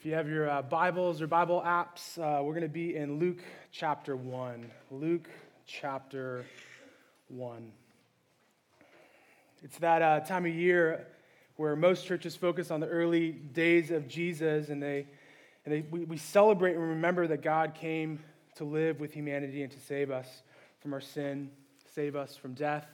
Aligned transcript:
If 0.00 0.06
you 0.06 0.14
have 0.14 0.30
your 0.30 0.48
uh, 0.48 0.62
Bibles 0.62 1.20
or 1.20 1.26
Bible 1.26 1.62
apps, 1.62 2.16
uh, 2.16 2.42
we're 2.42 2.54
going 2.54 2.62
to 2.62 2.70
be 2.70 2.96
in 2.96 3.18
Luke 3.18 3.40
chapter 3.70 4.16
1. 4.16 4.64
Luke 4.90 5.28
chapter 5.66 6.46
1. 7.28 7.70
It's 9.62 9.76
that 9.76 10.00
uh, 10.00 10.20
time 10.20 10.46
of 10.46 10.54
year 10.54 11.06
where 11.56 11.76
most 11.76 12.06
churches 12.06 12.34
focus 12.34 12.70
on 12.70 12.80
the 12.80 12.86
early 12.86 13.32
days 13.32 13.90
of 13.90 14.08
Jesus 14.08 14.70
and, 14.70 14.82
they, 14.82 15.06
and 15.66 15.74
they, 15.74 15.82
we, 15.82 16.06
we 16.06 16.16
celebrate 16.16 16.76
and 16.76 16.82
remember 16.82 17.26
that 17.26 17.42
God 17.42 17.74
came 17.74 18.20
to 18.54 18.64
live 18.64 19.00
with 19.00 19.12
humanity 19.12 19.62
and 19.62 19.70
to 19.70 19.80
save 19.80 20.10
us 20.10 20.42
from 20.80 20.94
our 20.94 21.02
sin, 21.02 21.50
save 21.94 22.16
us 22.16 22.36
from 22.36 22.54
death, 22.54 22.86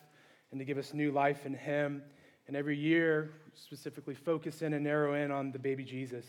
and 0.51 0.59
to 0.59 0.65
give 0.65 0.77
us 0.77 0.93
new 0.93 1.13
life 1.13 1.47
in 1.47 1.55
Him. 1.55 2.03
And 2.49 2.57
every 2.57 2.77
year, 2.77 3.31
specifically 3.55 4.17
focus 4.17 4.61
in 4.61 4.73
and 4.73 4.83
narrow 4.83 5.15
in 5.15 5.31
on 5.31 5.53
the 5.53 5.61
baby 5.61 5.85
Jesus. 5.85 6.27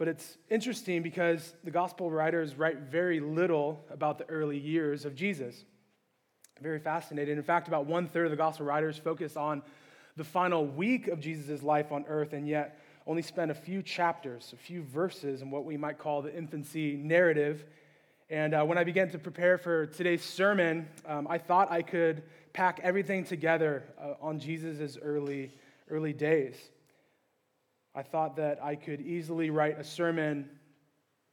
But 0.00 0.08
it's 0.08 0.38
interesting 0.48 1.02
because 1.02 1.52
the 1.62 1.70
gospel 1.70 2.10
writers 2.10 2.54
write 2.54 2.78
very 2.78 3.20
little 3.20 3.84
about 3.90 4.16
the 4.16 4.24
early 4.30 4.56
years 4.56 5.04
of 5.04 5.14
Jesus. 5.14 5.66
Very 6.58 6.78
fascinating. 6.78 7.36
In 7.36 7.42
fact, 7.42 7.68
about 7.68 7.84
one 7.84 8.08
third 8.08 8.24
of 8.24 8.30
the 8.30 8.36
gospel 8.38 8.64
writers 8.64 8.96
focus 8.96 9.36
on 9.36 9.60
the 10.16 10.24
final 10.24 10.64
week 10.64 11.08
of 11.08 11.20
Jesus' 11.20 11.62
life 11.62 11.92
on 11.92 12.06
earth, 12.08 12.32
and 12.32 12.48
yet 12.48 12.80
only 13.06 13.20
spend 13.20 13.50
a 13.50 13.54
few 13.54 13.82
chapters, 13.82 14.54
a 14.54 14.56
few 14.56 14.84
verses 14.84 15.42
in 15.42 15.50
what 15.50 15.66
we 15.66 15.76
might 15.76 15.98
call 15.98 16.22
the 16.22 16.34
infancy 16.34 16.96
narrative. 16.96 17.66
And 18.30 18.54
uh, 18.54 18.64
when 18.64 18.78
I 18.78 18.84
began 18.84 19.10
to 19.10 19.18
prepare 19.18 19.58
for 19.58 19.84
today's 19.84 20.24
sermon, 20.24 20.88
um, 21.04 21.26
I 21.28 21.36
thought 21.36 21.70
I 21.70 21.82
could 21.82 22.22
pack 22.54 22.80
everything 22.82 23.22
together 23.22 23.84
uh, 24.00 24.14
on 24.22 24.38
Jesus' 24.38 24.96
early, 25.02 25.52
early 25.90 26.14
days. 26.14 26.56
I 27.94 28.02
thought 28.02 28.36
that 28.36 28.62
I 28.62 28.76
could 28.76 29.00
easily 29.00 29.50
write 29.50 29.78
a 29.78 29.84
sermon 29.84 30.48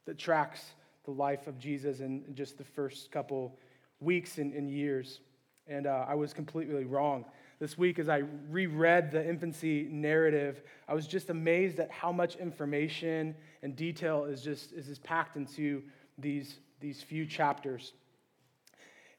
that 0.06 0.18
tracks 0.18 0.64
the 1.04 1.10
life 1.10 1.46
of 1.46 1.58
Jesus 1.58 2.00
in 2.00 2.24
just 2.34 2.58
the 2.58 2.64
first 2.64 3.10
couple 3.12 3.56
weeks 4.00 4.38
and, 4.38 4.52
and 4.52 4.70
years. 4.70 5.20
And 5.66 5.86
uh, 5.86 6.04
I 6.08 6.14
was 6.14 6.32
completely 6.32 6.84
wrong. 6.84 7.24
This 7.60 7.76
week, 7.76 7.98
as 7.98 8.08
I 8.08 8.22
reread 8.50 9.10
the 9.10 9.26
infancy 9.26 9.88
narrative, 9.90 10.62
I 10.88 10.94
was 10.94 11.06
just 11.06 11.30
amazed 11.30 11.78
at 11.80 11.90
how 11.90 12.12
much 12.12 12.36
information 12.36 13.34
and 13.62 13.76
detail 13.76 14.24
is 14.24 14.42
just 14.42 14.72
is 14.72 14.98
packed 14.98 15.36
into 15.36 15.82
these, 16.16 16.58
these 16.80 17.02
few 17.02 17.26
chapters. 17.26 17.92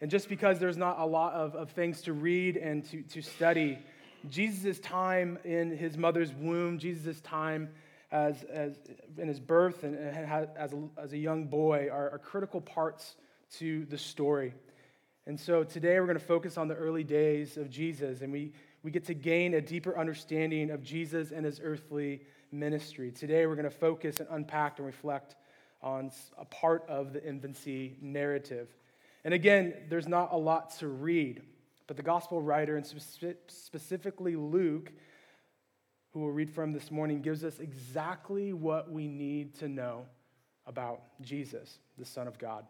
And 0.02 0.10
just 0.10 0.30
because 0.30 0.60
there's 0.60 0.78
not 0.78 1.00
a 1.00 1.06
lot 1.06 1.34
of, 1.34 1.56
of 1.56 1.72
things 1.72 2.02
to 2.04 2.14
read 2.14 2.56
and 2.56 2.86
to, 2.86 3.02
to 3.02 3.22
study, 3.22 3.80
Jesus' 4.30 4.80
time 4.80 5.38
in 5.44 5.76
his 5.78 5.98
mother's 5.98 6.34
womb, 6.34 6.80
Jesus' 6.80 7.22
time 7.22 7.70
as, 8.12 8.44
as 8.44 8.76
in 9.18 9.28
his 9.28 9.40
birth 9.40 9.84
and 9.84 9.96
as 9.98 10.74
a, 10.74 10.80
as 10.98 11.14
a 11.14 11.18
young 11.18 11.46
boy 11.46 11.90
are, 11.92 12.12
are 12.12 12.18
critical 12.20 12.60
parts 12.60 13.16
to 13.58 13.86
the 13.86 13.98
story. 13.98 14.54
And 15.26 15.40
so 15.40 15.64
today 15.64 16.00
we're 16.00 16.08
going 16.08 16.18
to 16.18 16.26
focus 16.26 16.58
on 16.58 16.68
the 16.68 16.76
early 16.76 17.04
days 17.04 17.58
of 17.58 17.70
Jesus, 17.70 18.22
and 18.22 18.32
we, 18.32 18.54
we 18.84 18.92
get 18.92 19.06
to 19.06 19.14
gain 19.14 19.54
a 19.54 19.62
deeper 19.62 19.98
understanding 19.98 20.72
of 20.72 20.84
Jesus 20.84 21.32
and 21.32 21.46
his 21.46 21.62
earthly 21.64 22.22
ministry. 22.52 23.12
Today 23.12 23.46
we're 23.46 23.56
going 23.56 23.70
to 23.70 23.70
focus 23.70 24.20
and 24.20 24.28
unpack 24.32 24.80
and 24.80 24.88
reflect 24.88 25.36
on 25.82 26.12
a 26.38 26.46
part 26.46 26.84
of 26.90 27.14
the 27.14 27.24
infancy 27.26 27.96
narrative. 28.02 28.68
And 29.24 29.34
again, 29.34 29.74
there's 29.90 30.08
not 30.08 30.34
a 30.34 30.38
lot 30.38 30.72
to 30.80 30.88
read. 30.88 31.42
But 31.90 31.98
the 31.98 32.04
gospel 32.04 32.40
writer, 32.40 32.78
and 32.78 32.86
specifically 33.48 34.36
Luke, 34.36 34.92
who 36.12 36.20
we'll 36.20 36.30
read 36.30 36.52
from 36.52 36.72
this 36.72 36.92
morning, 36.92 37.20
gives 37.20 37.44
us 37.44 37.58
exactly 37.58 38.54
what 38.54 38.92
we 38.92 39.08
need 39.08 39.56
to 39.56 39.68
know 39.68 40.06
about 40.68 41.02
Jesus, 41.22 41.80
the 41.98 42.06
Son 42.06 42.28
of 42.28 42.38
God. 42.38 42.68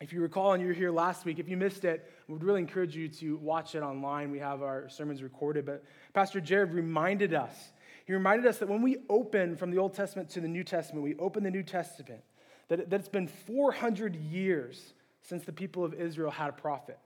If 0.00 0.14
you 0.14 0.22
recall 0.22 0.54
and 0.54 0.62
you 0.62 0.68
were 0.68 0.74
here 0.74 0.90
last 0.90 1.26
week, 1.26 1.38
if 1.38 1.50
you 1.50 1.58
missed 1.58 1.84
it, 1.84 2.10
would 2.28 2.42
really 2.42 2.60
encourage 2.60 2.96
you 2.96 3.08
to 3.08 3.36
watch 3.36 3.74
it 3.74 3.82
online. 3.82 4.30
We 4.30 4.38
have 4.38 4.62
our 4.62 4.88
sermons 4.88 5.22
recorded. 5.22 5.66
But 5.66 5.84
Pastor 6.14 6.40
Jared 6.40 6.72
reminded 6.72 7.34
us, 7.34 7.72
he 8.06 8.14
reminded 8.14 8.46
us 8.46 8.56
that 8.56 8.70
when 8.70 8.80
we 8.80 9.02
open 9.10 9.54
from 9.54 9.70
the 9.70 9.76
Old 9.76 9.92
Testament 9.92 10.30
to 10.30 10.40
the 10.40 10.48
New 10.48 10.64
Testament, 10.64 11.04
we 11.04 11.14
open 11.16 11.44
the 11.44 11.50
New 11.50 11.62
Testament, 11.62 12.22
that, 12.68 12.88
that 12.88 13.00
it's 13.00 13.08
been 13.10 13.28
400 13.28 14.16
years 14.16 14.94
since 15.20 15.44
the 15.44 15.52
people 15.52 15.84
of 15.84 15.92
Israel 15.92 16.30
had 16.30 16.48
a 16.48 16.54
prophet 16.54 16.98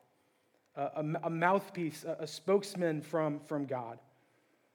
a, 0.76 1.04
a 1.24 1.30
mouthpiece, 1.30 2.04
a, 2.04 2.22
a 2.22 2.26
spokesman 2.26 3.00
from, 3.00 3.40
from 3.40 3.66
God. 3.66 3.98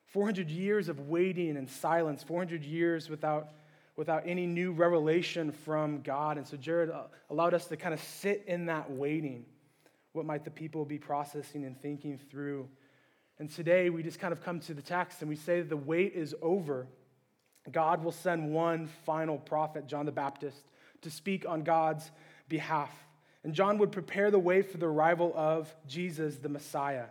400 0.08 0.50
years 0.50 0.90
of 0.90 1.08
waiting 1.08 1.56
and 1.58 1.70
silence, 1.70 2.24
400 2.24 2.64
years 2.64 3.10
without, 3.10 3.50
without 3.96 4.24
any 4.26 4.48
new 4.48 4.72
revelation 4.72 5.52
from 5.52 6.02
God. 6.02 6.38
And 6.38 6.48
so 6.48 6.58
Jared 6.58 6.90
uh, 6.90 7.04
allowed 7.30 7.54
us 7.54 7.68
to 7.68 7.78
kind 7.78 7.94
of 7.94 8.02
sit 8.02 8.44
in 8.48 8.66
that 8.68 8.90
waiting. 8.90 9.46
What 10.14 10.26
might 10.26 10.44
the 10.44 10.52
people 10.52 10.84
be 10.86 10.98
processing 10.98 11.64
and 11.66 11.80
thinking 11.80 12.18
through? 12.32 12.68
And 13.38 13.50
today 13.50 13.90
we 13.90 14.02
just 14.02 14.20
kind 14.20 14.32
of 14.32 14.44
come 14.44 14.60
to 14.62 14.74
the 14.74 14.82
text 14.82 15.22
and 15.22 15.30
we 15.30 15.36
say 15.36 15.62
the 15.62 15.78
wait 15.78 16.14
is 16.14 16.34
over. 16.42 16.88
God 17.72 18.04
will 18.04 18.12
send 18.12 18.52
one 18.52 18.88
final 19.06 19.38
prophet, 19.38 19.86
John 19.86 20.06
the 20.06 20.12
Baptist, 20.12 20.58
to 21.02 21.12
speak 21.12 21.48
on 21.48 21.62
God's 21.62 22.10
behalf. 22.48 22.90
And 23.44 23.54
John 23.54 23.78
would 23.78 23.92
prepare 23.92 24.32
the 24.32 24.40
way 24.40 24.62
for 24.62 24.78
the 24.78 24.88
arrival 24.88 25.34
of 25.36 25.74
Jesus, 25.88 26.36
the 26.38 26.50
Messiah. 26.50 27.06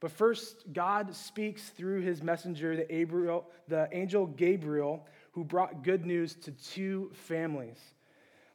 But 0.00 0.10
first, 0.10 0.72
God 0.72 1.14
speaks 1.14 1.70
through 1.70 2.02
his 2.02 2.22
messenger, 2.22 2.76
the, 2.76 2.84
Gabriel, 2.84 3.46
the 3.68 3.88
angel 3.92 4.26
Gabriel, 4.26 5.06
who 5.32 5.44
brought 5.44 5.82
good 5.82 6.04
news 6.04 6.34
to 6.34 6.50
two 6.50 7.10
families. 7.14 7.78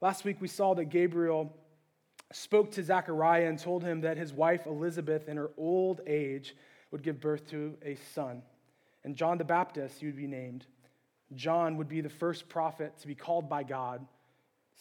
Last 0.01 0.25
week, 0.25 0.37
we 0.39 0.47
saw 0.47 0.75
that 0.75 0.85
Gabriel 0.85 1.55
spoke 2.31 2.71
to 2.71 2.83
Zechariah 2.83 3.47
and 3.47 3.57
told 3.57 3.83
him 3.83 4.01
that 4.01 4.17
his 4.17 4.31
wife 4.31 4.67
Elizabeth, 4.67 5.27
in 5.27 5.37
her 5.37 5.51
old 5.57 6.01
age, 6.05 6.55
would 6.91 7.01
give 7.01 7.19
birth 7.19 7.49
to 7.49 7.75
a 7.83 7.95
son. 8.13 8.43
And 9.03 9.15
John 9.15 9.37
the 9.37 9.43
Baptist, 9.43 9.99
he 9.99 10.05
would 10.05 10.17
be 10.17 10.27
named. 10.27 10.65
John 11.33 11.77
would 11.77 11.87
be 11.87 12.01
the 12.01 12.09
first 12.09 12.49
prophet 12.49 12.93
to 12.99 13.07
be 13.07 13.15
called 13.15 13.49
by 13.49 13.63
God 13.63 14.05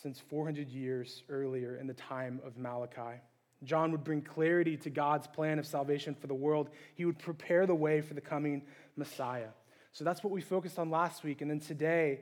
since 0.03 0.21
400 0.21 0.69
years 0.69 1.23
earlier 1.29 1.77
in 1.77 1.87
the 1.87 1.95
time 1.95 2.41
of 2.45 2.57
Malachi. 2.57 3.21
John 3.65 3.91
would 3.91 4.05
bring 4.05 4.23
clarity 4.23 4.77
to 4.79 4.91
God's 4.91 5.27
plan 5.27 5.59
of 5.59 5.67
salvation 5.67 6.15
for 6.15 6.29
the 6.29 6.35
world. 6.35 6.71
He 6.95 7.05
would 7.05 7.19
prepare 7.19 7.67
the 7.67 7.75
way 7.75 8.01
for 8.01 8.15
the 8.15 8.21
coming 8.21 8.63
Messiah. 8.97 9.49
So 9.93 10.05
that's 10.05 10.23
what 10.23 10.33
we 10.33 10.41
focused 10.41 10.79
on 10.79 10.91
last 10.91 11.25
week. 11.25 11.41
And 11.41 11.51
then 11.51 11.59
today, 11.59 12.21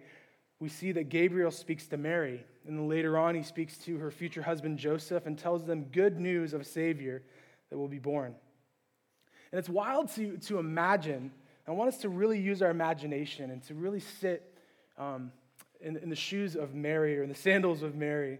we 0.59 0.71
see 0.71 0.93
that 0.93 1.11
Gabriel 1.11 1.51
speaks 1.51 1.87
to 1.89 1.99
Mary. 1.99 2.43
And 2.67 2.79
then 2.79 2.89
later 2.89 3.19
on, 3.19 3.35
he 3.35 3.43
speaks 3.43 3.77
to 3.79 3.99
her 3.99 4.11
future 4.11 4.43
husband 4.43 4.79
Joseph 4.79 5.27
and 5.27 5.39
tells 5.39 5.67
them 5.67 5.85
good 5.93 6.19
news 6.19 6.55
of 6.55 6.63
a 6.63 6.65
Savior 6.65 7.23
that 7.69 7.77
will 7.77 7.89
be 7.89 7.99
born. 7.99 8.35
And 9.53 9.59
it's 9.59 9.69
wild 9.69 10.09
to, 10.15 10.39
to 10.39 10.59
imagine. 10.59 11.31
I 11.69 11.73
want 11.73 11.89
us 11.89 11.99
to 11.99 12.09
really 12.09 12.41
use 12.41 12.63
our 12.63 12.71
imagination 12.71 13.51
and 13.51 13.63
to 13.65 13.75
really 13.75 14.01
sit 14.01 14.55
um, 14.97 15.33
in, 15.81 15.97
in 15.97 16.09
the 16.09 16.17
shoes 16.17 16.57
of 16.57 16.75
Mary 16.75 17.19
or 17.19 17.23
in 17.23 17.29
the 17.29 17.35
sandals 17.35 17.83
of 17.83 17.95
Mary. 17.95 18.39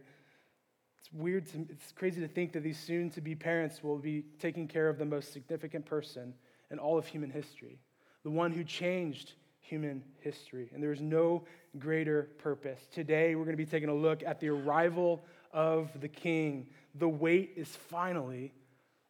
It's 0.99 1.13
weird, 1.13 1.47
to, 1.53 1.67
it's 1.71 1.93
crazy 1.93 2.21
to 2.21 2.29
think 2.29 2.53
that 2.53 2.63
these 2.63 2.79
soon 2.79 3.11
to 3.11 3.21
be 3.21 3.35
parents 3.35 3.83
will 3.83 3.99
be 3.99 4.25
taking 4.41 4.67
care 4.67 4.89
of 4.89 4.99
the 4.99 5.05
most 5.05 5.33
significant 5.33 5.87
person 5.87 6.35
in 6.71 6.79
all 6.79 6.99
of 6.99 7.07
human 7.07 7.31
history, 7.31 7.79
the 8.25 8.31
one 8.31 8.53
who 8.53 8.65
changed 8.65 9.33
human 9.61 10.03
history. 10.21 10.71
And 10.75 10.83
there 10.83 10.93
is 10.93 11.01
no 11.01 11.45
greater 11.79 12.31
purpose. 12.39 12.81
Today, 12.93 13.35
we're 13.35 13.45
going 13.45 13.57
to 13.57 13.63
be 13.63 13.71
taking 13.71 13.89
a 13.89 13.95
look 13.95 14.23
at 14.25 14.41
the 14.41 14.49
arrival 14.49 15.25
of 15.53 15.91
the 16.01 16.09
King. 16.09 16.67
The 16.95 17.09
wait 17.09 17.53
is 17.57 17.69
finally 17.69 18.53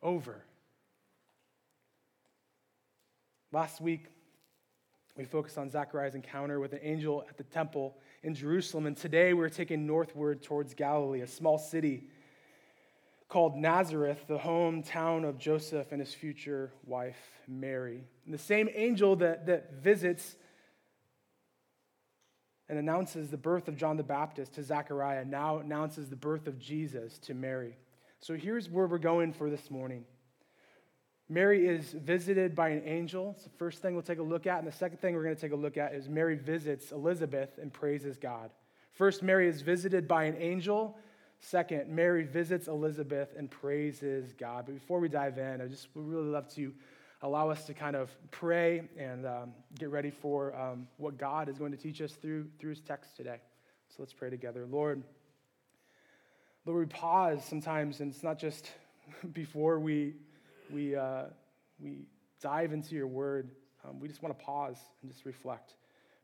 over. 0.03 0.45
Last 3.53 3.81
week, 3.81 4.07
we 5.17 5.25
focused 5.25 5.57
on 5.57 5.71
Zechariah's 5.71 6.15
encounter 6.15 6.61
with 6.61 6.73
an 6.73 6.81
angel 6.83 7.25
at 7.29 7.39
the 7.39 7.45
temple 7.45 7.97
in 8.27 8.35
Jerusalem. 8.35 8.87
And 8.87 8.97
today 8.97 9.33
we're 9.35 9.49
taking 9.49 9.87
northward 9.87 10.43
towards 10.43 10.75
Galilee, 10.75 11.21
a 11.21 11.29
small 11.29 11.59
city 11.59 12.09
called 13.29 13.57
Nazareth, 13.57 14.19
the 14.27 14.39
hometown 14.39 15.27
of 15.27 15.39
Joseph 15.39 15.93
and 15.93 16.01
his 16.01 16.13
future 16.13 16.73
wife, 16.85 17.17
Mary. 17.47 18.03
And 18.25 18.35
the 18.35 18.39
same 18.39 18.69
angel 18.75 19.15
that, 19.17 19.47
that 19.47 19.75
visits 19.75 20.35
and 22.69 22.81
announces 22.81 23.31
the 23.31 23.37
birth 23.37 23.69
of 23.69 23.77
John 23.77 23.97
the 23.97 24.03
Baptist 24.03 24.55
to 24.55 24.63
Zechariah 24.65 25.25
now 25.25 25.59
announces 25.59 26.09
the 26.09 26.17
birth 26.17 26.49
of 26.49 26.59
Jesus 26.59 27.19
to 27.21 27.35
Mary. 27.35 27.77
So 28.19 28.35
here's 28.35 28.69
where 28.69 28.89
we're 28.89 28.99
going 28.99 29.35
for 29.35 29.49
this 29.49 29.71
morning. 29.71 30.05
Mary 31.29 31.67
is 31.67 31.93
visited 31.93 32.55
by 32.55 32.69
an 32.69 32.83
angel. 32.85 33.35
It's 33.37 33.45
the 33.45 33.51
first 33.51 33.83
thing 33.83 33.95
we'll 33.95 34.03
take 34.03 34.21
a 34.21 34.23
look 34.23 34.47
at. 34.47 34.59
And 34.59 34.67
the 34.67 34.77
second 34.77 34.99
thing 34.99 35.15
we're 35.15 35.25
going 35.25 35.35
to 35.35 35.41
take 35.41 35.53
a 35.53 35.57
look 35.57 35.77
at 35.77 35.93
is 35.93 36.09
Mary 36.09 36.37
visits 36.37 36.93
Elizabeth 36.93 37.59
and 37.61 37.73
praises 37.73 38.17
God. 38.17 38.51
First, 38.93 39.23
Mary 39.23 39.49
is 39.49 39.61
visited 39.61 40.07
by 40.07 40.25
an 40.25 40.37
angel. 40.39 40.97
Second, 41.41 41.89
Mary 41.89 42.25
visits 42.25 42.69
Elizabeth 42.69 43.35
and 43.37 43.51
praises 43.51 44.33
God. 44.35 44.67
But 44.67 44.75
before 44.75 45.01
we 45.01 45.09
dive 45.09 45.39
in, 45.39 45.61
I 45.61 45.67
just 45.67 45.89
would 45.95 46.07
really 46.07 46.29
love 46.29 46.49
to 46.55 46.73
allow 47.23 47.51
us 47.51 47.65
to 47.65 47.75
kind 47.75 47.97
of 47.97 48.11
pray 48.31 48.83
and 48.97 49.27
um, 49.27 49.53
get 49.79 49.91
ready 49.91 50.11
for 50.11 50.55
um, 50.57 50.87
what 50.97 51.19
God 51.19 51.49
is 51.49 51.59
going 51.59 51.73
to 51.73 51.79
teach 51.79 52.01
us 52.01 52.13
through, 52.13 52.47
through 52.59 52.71
his 52.71 52.81
text 52.81 53.17
today. 53.17 53.41
So 53.89 53.97
let's 53.99 54.13
pray 54.13 54.31
together. 54.31 54.67
Lord, 54.71 55.03
Lord, 56.65 56.89
we 56.89 56.93
pause 56.93 57.45
sometimes, 57.45 58.01
and 58.01 58.13
it's 58.13 58.23
not 58.23 58.39
just 58.39 58.71
before 59.33 59.79
we, 59.79 60.15
we, 60.71 60.97
uh, 60.97 61.25
we 61.79 62.07
dive 62.41 62.73
into 62.73 62.95
your 62.95 63.07
word. 63.07 63.51
Um, 63.85 64.01
we 64.01 64.09
just 64.09 64.23
want 64.23 64.39
to 64.39 64.45
pause 64.45 64.79
and 65.03 65.11
just 65.11 65.25
reflect. 65.25 65.75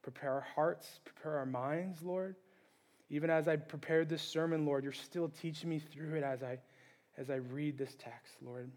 Prepare 0.03 0.33
our 0.33 0.47
hearts, 0.55 1.01
prepare 1.05 1.39
our 1.39 1.47
minds, 1.47 2.03
Lord. 2.03 2.37
Even 3.11 3.31
as 3.31 3.47
I 3.47 3.57
prepared 3.57 4.09
this 4.09 4.23
sermon, 4.23 4.65
Lord, 4.65 4.85
you're 4.85 4.93
still 4.93 5.29
teaching 5.29 5.69
me 5.69 5.79
through 5.79 6.15
it 6.15 6.25
as 6.25 6.43
I, 6.43 6.59
as 7.19 7.31
I 7.31 7.37
read 7.37 7.79
this 7.79 7.95
text, 7.99 8.35
Lord. 8.45 8.71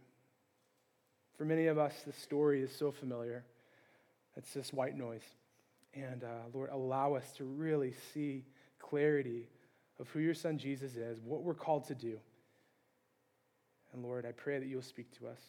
For 1.37 1.45
many 1.45 1.67
of 1.67 1.77
us, 1.77 1.93
the 2.05 2.13
story 2.13 2.61
is 2.61 2.71
so 2.71 2.91
familiar. 2.91 3.43
It's 4.35 4.53
just 4.53 4.73
white 4.73 4.97
noise. 4.97 5.23
And 5.93 6.23
uh, 6.23 6.47
Lord, 6.53 6.69
allow 6.71 7.15
us 7.15 7.31
to 7.37 7.45
really 7.45 7.93
see 8.13 8.43
clarity 8.79 9.47
of 9.99 10.09
who 10.09 10.19
your 10.19 10.33
son 10.33 10.57
Jesus 10.57 10.95
is, 10.95 11.19
what 11.23 11.41
we're 11.41 11.53
called 11.53 11.87
to 11.87 11.95
do. 11.95 12.19
And 13.95 14.03
Lord, 14.03 14.25
I 14.25 14.33
pray 14.33 14.59
that 14.59 14.67
you'll 14.67 14.81
speak 14.81 15.17
to 15.19 15.27
us. 15.27 15.39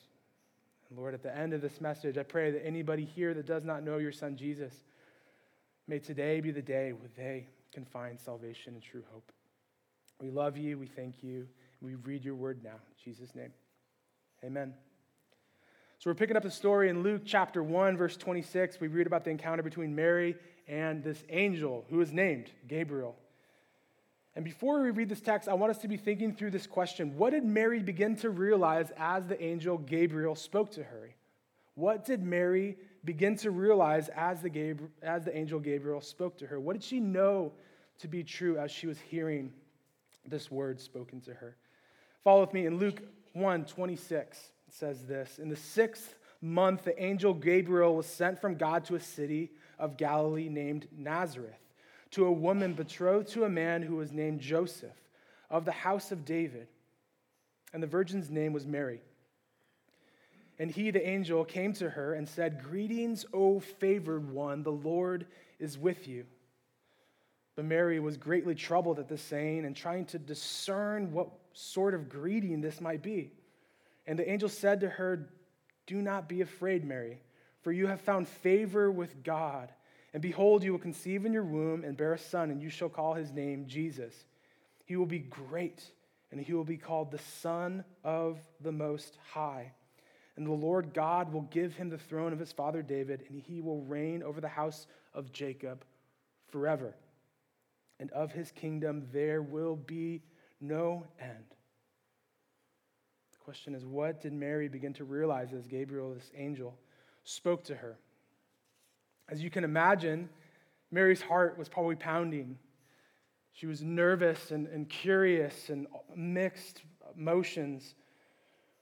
And 0.88 0.96
Lord, 0.96 1.14
at 1.14 1.22
the 1.22 1.36
end 1.36 1.52
of 1.52 1.60
this 1.60 1.80
message, 1.80 2.16
I 2.16 2.22
pray 2.22 2.52
that 2.52 2.64
anybody 2.64 3.04
here 3.04 3.34
that 3.34 3.44
does 3.44 3.64
not 3.64 3.82
know 3.82 3.98
your 3.98 4.12
son 4.12 4.36
Jesus, 4.36 4.72
may 5.88 5.98
today 5.98 6.40
be 6.40 6.52
the 6.52 6.62
day 6.62 6.92
where 6.92 7.10
they 7.16 7.48
can 7.72 7.84
find 7.84 8.20
salvation 8.20 8.74
and 8.74 8.82
true 8.82 9.02
hope. 9.12 9.32
We 10.20 10.30
love 10.30 10.56
you. 10.56 10.78
We 10.78 10.86
thank 10.86 11.24
you. 11.24 11.48
We 11.80 11.96
read 11.96 12.24
your 12.24 12.36
word 12.36 12.62
now. 12.62 12.70
In 12.70 13.04
Jesus' 13.04 13.34
name. 13.34 13.50
Amen. 14.44 14.74
So 15.98 16.08
we're 16.08 16.14
picking 16.14 16.36
up 16.36 16.44
the 16.44 16.50
story 16.50 16.88
in 16.88 17.02
Luke 17.02 17.22
chapter 17.24 17.64
1, 17.64 17.96
verse 17.96 18.16
26. 18.16 18.78
We 18.78 18.86
read 18.86 19.08
about 19.08 19.24
the 19.24 19.30
encounter 19.30 19.64
between 19.64 19.92
Mary 19.96 20.36
and 20.68 21.02
this 21.02 21.24
angel 21.30 21.84
who 21.90 22.00
is 22.00 22.12
named 22.12 22.52
Gabriel. 22.68 23.16
And 24.36 24.44
before 24.44 24.82
we 24.82 24.90
read 24.90 25.08
this 25.08 25.22
text, 25.22 25.48
I 25.48 25.54
want 25.54 25.70
us 25.70 25.78
to 25.78 25.88
be 25.88 25.96
thinking 25.96 26.34
through 26.34 26.50
this 26.50 26.66
question 26.66 27.16
What 27.16 27.30
did 27.30 27.44
Mary 27.44 27.80
begin 27.80 28.16
to 28.16 28.30
realize 28.30 28.92
as 28.98 29.26
the 29.26 29.42
angel 29.42 29.78
Gabriel 29.78 30.36
spoke 30.36 30.70
to 30.72 30.84
her? 30.84 31.14
What 31.74 32.04
did 32.04 32.22
Mary 32.22 32.76
begin 33.04 33.36
to 33.36 33.50
realize 33.50 34.08
as 34.10 34.42
the, 34.42 34.50
Gab- 34.50 34.90
as 35.02 35.24
the 35.24 35.36
angel 35.36 35.58
Gabriel 35.58 36.00
spoke 36.00 36.38
to 36.38 36.46
her? 36.46 36.60
What 36.60 36.74
did 36.74 36.84
she 36.84 37.00
know 37.00 37.52
to 37.98 38.08
be 38.08 38.22
true 38.22 38.58
as 38.58 38.70
she 38.70 38.86
was 38.86 38.98
hearing 38.98 39.52
this 40.26 40.50
word 40.50 40.80
spoken 40.80 41.20
to 41.22 41.34
her? 41.34 41.56
Follow 42.22 42.42
with 42.42 42.52
me 42.52 42.66
in 42.66 42.78
Luke 42.78 43.02
1 43.32 43.64
26. 43.64 44.50
It 44.68 44.74
says 44.74 45.04
this 45.04 45.38
In 45.38 45.48
the 45.48 45.56
sixth 45.56 46.14
month, 46.42 46.84
the 46.84 47.02
angel 47.02 47.32
Gabriel 47.32 47.96
was 47.96 48.06
sent 48.06 48.38
from 48.40 48.56
God 48.56 48.84
to 48.86 48.96
a 48.96 49.00
city 49.00 49.50
of 49.78 49.96
Galilee 49.96 50.48
named 50.48 50.88
Nazareth, 50.94 51.60
to 52.16 52.24
a 52.24 52.32
woman 52.32 52.72
betrothed 52.72 53.28
to 53.28 53.44
a 53.44 53.48
man 53.48 53.82
who 53.82 53.96
was 53.96 54.10
named 54.10 54.40
Joseph 54.40 54.96
of 55.50 55.66
the 55.66 55.70
house 55.72 56.12
of 56.12 56.24
David. 56.24 56.66
And 57.74 57.82
the 57.82 57.86
virgin's 57.86 58.30
name 58.30 58.54
was 58.54 58.66
Mary. 58.66 59.02
And 60.58 60.70
he, 60.70 60.90
the 60.90 61.06
angel, 61.06 61.44
came 61.44 61.74
to 61.74 61.90
her 61.90 62.14
and 62.14 62.26
said, 62.26 62.64
Greetings, 62.64 63.26
O 63.34 63.60
favored 63.60 64.32
one, 64.32 64.62
the 64.62 64.72
Lord 64.72 65.26
is 65.58 65.76
with 65.76 66.08
you. 66.08 66.24
But 67.54 67.66
Mary 67.66 68.00
was 68.00 68.16
greatly 68.16 68.54
troubled 68.54 68.98
at 68.98 69.10
this 69.10 69.20
saying 69.20 69.66
and 69.66 69.76
trying 69.76 70.06
to 70.06 70.18
discern 70.18 71.12
what 71.12 71.28
sort 71.52 71.92
of 71.92 72.08
greeting 72.08 72.62
this 72.62 72.80
might 72.80 73.02
be. 73.02 73.30
And 74.06 74.18
the 74.18 74.26
angel 74.26 74.48
said 74.48 74.80
to 74.80 74.88
her, 74.88 75.28
Do 75.86 76.00
not 76.00 76.30
be 76.30 76.40
afraid, 76.40 76.82
Mary, 76.82 77.20
for 77.60 77.72
you 77.72 77.88
have 77.88 78.00
found 78.00 78.26
favor 78.26 78.90
with 78.90 79.22
God. 79.22 79.70
And 80.16 80.22
behold, 80.22 80.64
you 80.64 80.72
will 80.72 80.78
conceive 80.78 81.26
in 81.26 81.34
your 81.34 81.44
womb 81.44 81.84
and 81.84 81.94
bear 81.94 82.14
a 82.14 82.18
son, 82.18 82.50
and 82.50 82.62
you 82.62 82.70
shall 82.70 82.88
call 82.88 83.12
his 83.12 83.32
name 83.32 83.66
Jesus. 83.66 84.14
He 84.86 84.96
will 84.96 85.04
be 85.04 85.18
great, 85.18 85.84
and 86.32 86.40
he 86.40 86.54
will 86.54 86.64
be 86.64 86.78
called 86.78 87.10
the 87.10 87.18
Son 87.18 87.84
of 88.02 88.38
the 88.62 88.72
Most 88.72 89.18
High. 89.34 89.72
And 90.36 90.46
the 90.46 90.52
Lord 90.52 90.94
God 90.94 91.30
will 91.34 91.42
give 91.42 91.74
him 91.74 91.90
the 91.90 91.98
throne 91.98 92.32
of 92.32 92.38
his 92.38 92.50
father 92.50 92.80
David, 92.80 93.24
and 93.28 93.42
he 93.42 93.60
will 93.60 93.82
reign 93.82 94.22
over 94.22 94.40
the 94.40 94.48
house 94.48 94.86
of 95.12 95.32
Jacob 95.32 95.84
forever. 96.48 96.96
And 98.00 98.10
of 98.12 98.32
his 98.32 98.50
kingdom 98.50 99.08
there 99.12 99.42
will 99.42 99.76
be 99.76 100.22
no 100.62 101.04
end. 101.20 101.44
The 103.32 103.38
question 103.44 103.74
is, 103.74 103.84
what 103.84 104.22
did 104.22 104.32
Mary 104.32 104.68
begin 104.68 104.94
to 104.94 105.04
realize 105.04 105.52
as 105.52 105.66
Gabriel, 105.66 106.14
this 106.14 106.30
angel, 106.34 106.74
spoke 107.24 107.64
to 107.64 107.74
her? 107.74 107.98
As 109.28 109.42
you 109.42 109.50
can 109.50 109.64
imagine, 109.64 110.28
Mary's 110.90 111.22
heart 111.22 111.58
was 111.58 111.68
probably 111.68 111.96
pounding. 111.96 112.58
She 113.52 113.66
was 113.66 113.82
nervous 113.82 114.50
and, 114.50 114.66
and 114.68 114.88
curious 114.88 115.70
and 115.70 115.86
mixed 116.14 116.82
emotions 117.16 117.94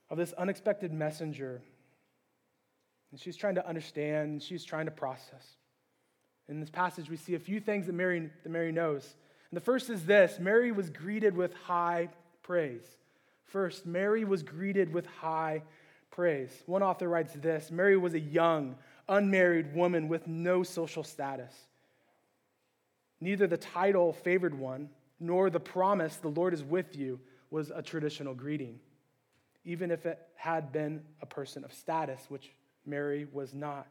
of 0.09 0.17
this 0.17 0.33
unexpected 0.33 0.93
messenger. 0.93 1.61
And 3.11 3.19
she's 3.19 3.37
trying 3.37 3.55
to 3.55 3.67
understand, 3.67 4.31
and 4.31 4.43
she's 4.43 4.63
trying 4.63 4.85
to 4.85 4.91
process. 4.91 5.55
In 6.47 6.59
this 6.59 6.69
passage, 6.69 7.09
we 7.09 7.17
see 7.17 7.35
a 7.35 7.39
few 7.39 7.59
things 7.59 7.87
that 7.87 7.93
Mary, 7.93 8.29
that 8.43 8.49
Mary 8.49 8.71
knows. 8.71 9.15
And 9.49 9.57
the 9.57 9.63
first 9.63 9.89
is 9.89 10.05
this 10.05 10.37
Mary 10.39 10.71
was 10.71 10.89
greeted 10.89 11.35
with 11.35 11.53
high 11.53 12.09
praise. 12.43 12.85
First, 13.45 13.85
Mary 13.85 14.25
was 14.25 14.43
greeted 14.43 14.93
with 14.93 15.05
high 15.05 15.63
praise. 16.11 16.51
One 16.65 16.83
author 16.83 17.07
writes 17.07 17.33
this 17.33 17.71
Mary 17.71 17.97
was 17.97 18.13
a 18.13 18.19
young, 18.19 18.75
unmarried 19.07 19.73
woman 19.75 20.07
with 20.07 20.27
no 20.27 20.63
social 20.63 21.03
status. 21.03 21.53
Neither 23.21 23.47
the 23.47 23.57
title, 23.57 24.13
favored 24.13 24.57
one, 24.57 24.89
nor 25.19 25.49
the 25.49 25.59
promise, 25.59 26.17
the 26.17 26.27
Lord 26.27 26.53
is 26.53 26.63
with 26.63 26.95
you, 26.95 27.19
was 27.49 27.71
a 27.73 27.81
traditional 27.81 28.33
greeting, 28.33 28.79
even 29.63 29.91
if 29.91 30.05
it 30.05 30.19
had 30.35 30.71
been 30.71 31.01
a 31.21 31.25
person 31.25 31.63
of 31.63 31.73
status, 31.73 32.25
which 32.29 32.51
Mary 32.85 33.27
was 33.31 33.53
not. 33.53 33.87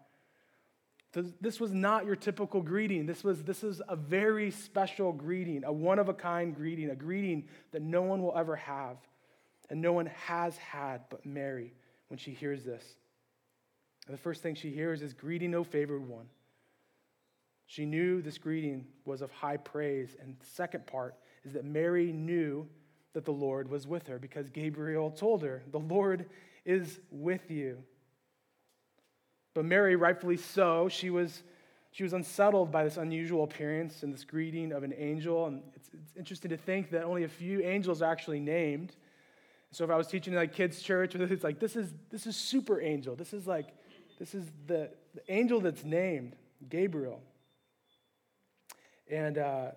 This 1.40 1.60
was 1.60 1.72
not 1.72 2.06
your 2.06 2.16
typical 2.16 2.60
greeting. 2.60 3.06
This 3.06 3.22
was, 3.22 3.44
this 3.44 3.62
is 3.62 3.80
a 3.88 3.94
very 3.94 4.50
special 4.50 5.12
greeting, 5.12 5.62
a 5.64 5.72
one 5.72 6.00
of 6.00 6.08
a 6.08 6.14
kind 6.14 6.54
greeting, 6.54 6.90
a 6.90 6.96
greeting 6.96 7.48
that 7.70 7.82
no 7.82 8.02
one 8.02 8.20
will 8.20 8.36
ever 8.36 8.56
have. 8.56 8.96
And 9.70 9.80
no 9.80 9.92
one 9.92 10.10
has 10.26 10.56
had 10.56 11.02
but 11.08 11.24
Mary 11.24 11.72
when 12.08 12.18
she 12.18 12.32
hears 12.32 12.64
this. 12.64 12.84
And 14.06 14.14
the 14.14 14.20
first 14.20 14.42
thing 14.42 14.54
she 14.54 14.70
hears 14.70 15.02
is, 15.02 15.14
Greeting, 15.14 15.54
O 15.54 15.64
favored 15.64 16.06
one. 16.06 16.26
She 17.66 17.86
knew 17.86 18.20
this 18.20 18.38
greeting 18.38 18.86
was 19.04 19.22
of 19.22 19.30
high 19.30 19.56
praise. 19.56 20.16
And 20.20 20.36
the 20.38 20.46
second 20.46 20.86
part 20.86 21.14
is 21.44 21.54
that 21.54 21.64
Mary 21.64 22.12
knew 22.12 22.68
that 23.14 23.24
the 23.24 23.32
Lord 23.32 23.70
was 23.70 23.86
with 23.86 24.06
her 24.08 24.18
because 24.18 24.50
Gabriel 24.50 25.10
told 25.10 25.42
her, 25.42 25.62
The 25.70 25.78
Lord 25.78 26.26
is 26.64 27.00
with 27.10 27.50
you. 27.50 27.82
But 29.54 29.64
Mary, 29.64 29.96
rightfully 29.96 30.36
so, 30.36 30.88
she 30.88 31.10
was, 31.10 31.42
she 31.92 32.02
was 32.02 32.12
unsettled 32.12 32.72
by 32.72 32.84
this 32.84 32.96
unusual 32.96 33.44
appearance 33.44 34.02
and 34.02 34.12
this 34.12 34.24
greeting 34.24 34.72
of 34.72 34.82
an 34.82 34.92
angel. 34.96 35.46
And 35.46 35.62
it's, 35.76 35.90
it's 35.94 36.16
interesting 36.16 36.50
to 36.50 36.56
think 36.56 36.90
that 36.90 37.04
only 37.04 37.24
a 37.24 37.28
few 37.28 37.62
angels 37.62 38.02
are 38.02 38.10
actually 38.10 38.40
named. 38.40 38.96
So 39.70 39.84
if 39.84 39.90
I 39.90 39.96
was 39.96 40.08
teaching 40.08 40.34
like 40.34 40.52
kids' 40.52 40.82
church, 40.82 41.14
it's 41.14 41.44
like 41.44 41.60
this 41.60 41.76
is 41.76 41.94
this 42.10 42.26
is 42.26 42.36
super 42.36 42.80
angel. 42.80 43.16
This 43.16 43.32
is 43.32 43.46
like 43.46 43.68
this 44.18 44.34
is 44.34 44.44
the, 44.66 44.90
the 45.14 45.22
angel 45.28 45.60
that's 45.60 45.84
named 45.84 46.36
Gabriel. 46.68 47.20
And 49.10 49.38
uh, 49.38 49.70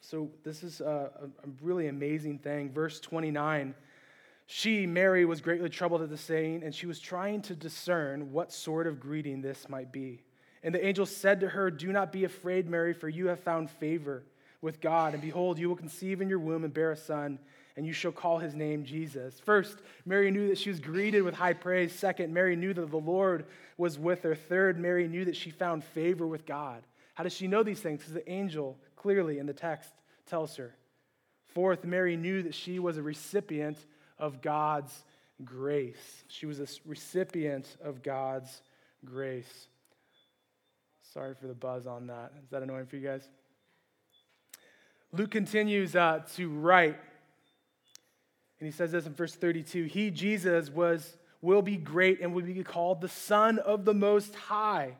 so 0.00 0.30
this 0.42 0.62
is 0.62 0.80
a, 0.80 1.10
a 1.22 1.48
really 1.62 1.88
amazing 1.88 2.38
thing. 2.38 2.70
Verse 2.70 3.00
29 3.00 3.74
She, 4.46 4.86
Mary, 4.86 5.24
was 5.24 5.40
greatly 5.40 5.68
troubled 5.68 6.02
at 6.02 6.10
the 6.10 6.18
saying, 6.18 6.62
and 6.62 6.74
she 6.74 6.86
was 6.86 6.98
trying 6.98 7.42
to 7.42 7.54
discern 7.54 8.32
what 8.32 8.52
sort 8.52 8.86
of 8.86 9.00
greeting 9.00 9.40
this 9.40 9.68
might 9.68 9.92
be. 9.92 10.22
And 10.62 10.74
the 10.74 10.84
angel 10.84 11.06
said 11.06 11.40
to 11.40 11.48
her, 11.48 11.70
Do 11.70 11.92
not 11.92 12.12
be 12.12 12.24
afraid, 12.24 12.68
Mary, 12.68 12.94
for 12.94 13.08
you 13.08 13.28
have 13.28 13.40
found 13.40 13.70
favor 13.70 14.24
with 14.62 14.80
God. 14.80 15.12
And 15.12 15.22
behold, 15.22 15.58
you 15.58 15.68
will 15.68 15.76
conceive 15.76 16.20
in 16.20 16.28
your 16.28 16.38
womb 16.38 16.64
and 16.64 16.72
bear 16.72 16.90
a 16.90 16.96
son 16.96 17.38
and 17.76 17.86
you 17.86 17.92
shall 17.92 18.12
call 18.12 18.38
his 18.38 18.54
name 18.54 18.84
Jesus. 18.84 19.40
First, 19.40 19.78
Mary 20.06 20.30
knew 20.30 20.48
that 20.48 20.58
she 20.58 20.70
was 20.70 20.78
greeted 20.78 21.22
with 21.22 21.34
high 21.34 21.52
praise. 21.52 21.92
Second, 21.92 22.32
Mary 22.32 22.54
knew 22.54 22.72
that 22.72 22.90
the 22.90 22.96
Lord 22.96 23.46
was 23.76 23.98
with 23.98 24.22
her. 24.22 24.34
Third, 24.34 24.78
Mary 24.78 25.08
knew 25.08 25.24
that 25.24 25.36
she 25.36 25.50
found 25.50 25.82
favor 25.82 26.26
with 26.26 26.46
God. 26.46 26.82
How 27.14 27.24
does 27.24 27.32
she 27.32 27.48
know 27.48 27.62
these 27.62 27.80
things? 27.80 28.00
Because 28.00 28.14
the 28.14 28.28
angel 28.30 28.76
clearly 28.96 29.38
in 29.38 29.46
the 29.46 29.52
text 29.52 29.90
tells 30.26 30.56
her. 30.56 30.74
Fourth, 31.52 31.84
Mary 31.84 32.16
knew 32.16 32.42
that 32.42 32.54
she 32.54 32.78
was 32.78 32.96
a 32.96 33.02
recipient 33.02 33.78
of 34.18 34.40
God's 34.40 35.04
grace. 35.44 36.24
She 36.28 36.46
was 36.46 36.60
a 36.60 36.66
recipient 36.86 37.76
of 37.82 38.02
God's 38.02 38.62
grace. 39.04 39.68
Sorry 41.12 41.34
for 41.40 41.46
the 41.46 41.54
buzz 41.54 41.86
on 41.86 42.06
that. 42.08 42.32
Is 42.42 42.50
that 42.50 42.62
annoying 42.62 42.86
for 42.86 42.96
you 42.96 43.06
guys? 43.06 43.28
Luke 45.12 45.30
continues 45.30 45.94
uh, 45.94 46.22
to 46.34 46.48
write 46.50 46.96
and 48.64 48.72
he 48.72 48.74
says 48.78 48.92
this 48.92 49.04
in 49.04 49.12
verse 49.12 49.34
32 49.34 49.84
He, 49.84 50.10
Jesus, 50.10 50.70
was 50.70 51.18
will 51.42 51.60
be 51.60 51.76
great 51.76 52.22
and 52.22 52.32
will 52.32 52.42
be 52.42 52.64
called 52.64 53.02
the 53.02 53.08
Son 53.10 53.58
of 53.58 53.84
the 53.84 53.92
Most 53.92 54.34
High. 54.34 54.96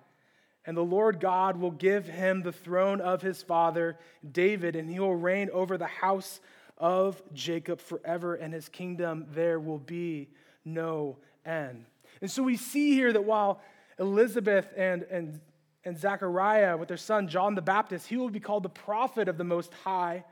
And 0.66 0.76
the 0.76 0.85
Lord 0.85 1.18
God 1.18 1.56
will 1.56 1.71
give 1.71 2.04
him 2.04 2.42
the 2.42 2.52
throne 2.52 3.00
of 3.00 3.23
his 3.23 3.42
father 3.42 3.99
David, 4.30 4.76
and 4.76 4.90
he 4.90 5.00
will 5.00 5.16
reign 5.16 5.49
over 5.50 5.78
the 5.78 5.87
house 5.87 6.40
of 6.76 7.23
Jacob 7.33 7.80
forever, 7.80 8.35
and 8.35 8.52
his 8.52 8.68
kingdom 8.68 9.28
there 9.33 9.59
will 9.59 9.78
be 9.78 10.28
no 10.66 11.16
end. 11.47 11.87
And 12.21 12.30
so 12.30 12.42
we 12.42 12.59
see 12.59 12.92
here 12.92 13.14
that 13.14 13.25
while 13.25 13.62
Elizabeth 13.99 14.68
and, 14.76 15.04
and, 15.04 15.40
and 15.87 15.99
Zechariah, 15.99 16.76
with 16.76 16.88
their 16.88 16.99
son 16.99 17.28
John 17.28 17.54
the 17.54 17.62
Baptist, 17.62 18.09
he 18.09 18.18
will 18.18 18.28
be 18.28 18.40
called 18.40 18.62
the 18.62 18.68
prophet 18.68 19.26
of 19.26 19.38
the 19.38 19.44
Most 19.44 19.73
High. 19.73 20.23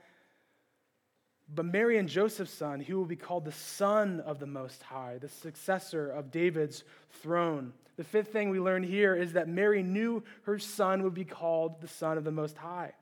But 1.55 1.67
Mary 1.67 1.99
and 1.99 2.09
Joseph's 2.09 2.53
son, 2.53 2.81
he 2.81 2.95
will 2.95 3.05
be 3.05 3.17
called 3.17 3.45
the 3.45 3.53
Son 3.53 4.21
of 4.21 4.39
the 4.39 4.47
Most 4.47 4.83
High, 4.83 5.19
the 5.19 5.29
successor 5.29 6.11
of 6.11 6.31
David's 6.31 6.85
throne. 7.23 7.73
The 7.97 8.05
fifth 8.05 8.33
thing 8.33 8.49
we 8.49 8.59
learn 8.59 8.83
here 8.83 9.15
is 9.15 9.35
that 9.35 9.49
Mary 9.49 9.83
knew 9.83 10.23
her 10.45 10.59
son 10.59 11.03
would 11.03 11.13
be 11.13 11.27
called 11.27 11.81
the 11.83 11.89
Son 11.89 12.17
of 12.17 12.25
the 12.25 12.33
Most 12.33 12.57
High. 12.57 12.95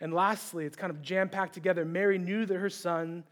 And 0.00 0.14
lastly, 0.14 0.64
it's 0.64 0.76
kind 0.76 0.90
of 0.90 1.02
jam 1.02 1.28
packed 1.28 1.52
together. 1.52 1.84
Mary 1.84 2.18
knew 2.18 2.46
that 2.46 2.56
her 2.56 2.70
son's 2.70 3.24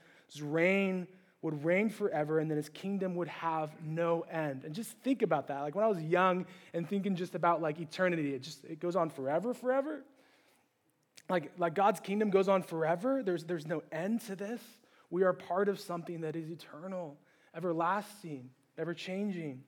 reign 0.42 1.06
would 1.40 1.64
reign 1.64 1.88
forever 1.88 2.40
and 2.40 2.50
that 2.50 2.56
his 2.56 2.68
kingdom 2.68 3.14
would 3.14 3.28
have 3.28 3.70
no 3.82 4.22
end. 4.22 4.64
And 4.64 4.74
just 4.74 4.90
think 4.98 5.22
about 5.22 5.46
that. 5.48 5.60
Like 5.60 5.74
when 5.74 5.84
I 5.84 5.88
was 5.88 6.02
young 6.02 6.44
and 6.74 6.86
thinking 6.88 7.14
just 7.14 7.34
about 7.34 7.62
like 7.62 7.80
eternity, 7.80 8.34
it 8.34 8.42
just 8.42 8.64
it 8.64 8.80
goes 8.80 8.96
on 8.96 9.08
forever, 9.08 9.54
forever. 9.54 10.02
Like, 11.28 11.52
like 11.58 11.74
God's 11.74 12.00
kingdom 12.00 12.30
goes 12.30 12.48
on 12.48 12.62
forever. 12.62 13.22
There's, 13.22 13.44
there's 13.44 13.66
no 13.66 13.82
end 13.90 14.20
to 14.22 14.36
this. 14.36 14.62
We 15.10 15.22
are 15.24 15.32
part 15.32 15.68
of 15.68 15.80
something 15.80 16.20
that 16.22 16.36
is 16.36 16.50
eternal, 16.50 17.18
everlasting, 17.54 18.50
ever 18.78 18.94
changing. 18.94 19.62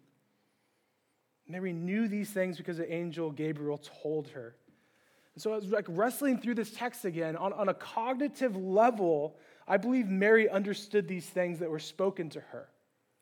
Mary 1.48 1.72
knew 1.72 2.08
these 2.08 2.30
things 2.30 2.56
because 2.58 2.76
the 2.76 2.92
angel 2.92 3.30
Gabriel 3.30 3.80
told 4.02 4.28
her. 4.28 4.54
And 5.34 5.42
so 5.42 5.52
I 5.52 5.56
was 5.56 5.66
like 5.66 5.86
wrestling 5.88 6.38
through 6.38 6.56
this 6.56 6.70
text 6.70 7.04
again. 7.04 7.36
On, 7.36 7.52
on 7.52 7.68
a 7.68 7.74
cognitive 7.74 8.56
level, 8.56 9.36
I 9.66 9.76
believe 9.76 10.08
Mary 10.08 10.48
understood 10.48 11.08
these 11.08 11.26
things 11.26 11.60
that 11.60 11.70
were 11.70 11.78
spoken 11.78 12.28
to 12.30 12.40
her. 12.40 12.68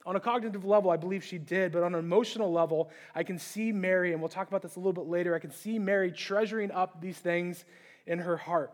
On 0.07 0.15
a 0.17 0.21
cognitive 0.21 0.65
level, 0.65 0.91
I 0.91 0.97
believe 0.97 1.25
she 1.25 1.37
did, 1.37 1.73
but 1.73 1.83
on 1.83 1.93
an 1.95 1.99
emotional 1.99 2.53
level, 2.53 2.91
I 3.15 3.25
can 3.25 3.39
see 3.39 3.73
Mary, 3.73 4.13
and 4.13 4.21
we'll 4.21 4.29
talk 4.29 4.47
about 4.47 4.63
this 4.63 4.77
a 4.77 4.79
little 4.79 4.93
bit 4.93 5.07
later. 5.07 5.35
I 5.35 5.41
can 5.41 5.51
see 5.51 5.79
Mary 5.79 6.13
treasuring 6.13 6.71
up 6.71 7.01
these 7.01 7.19
things 7.19 7.65
in 8.07 8.19
her 8.19 8.37
heart. 8.37 8.73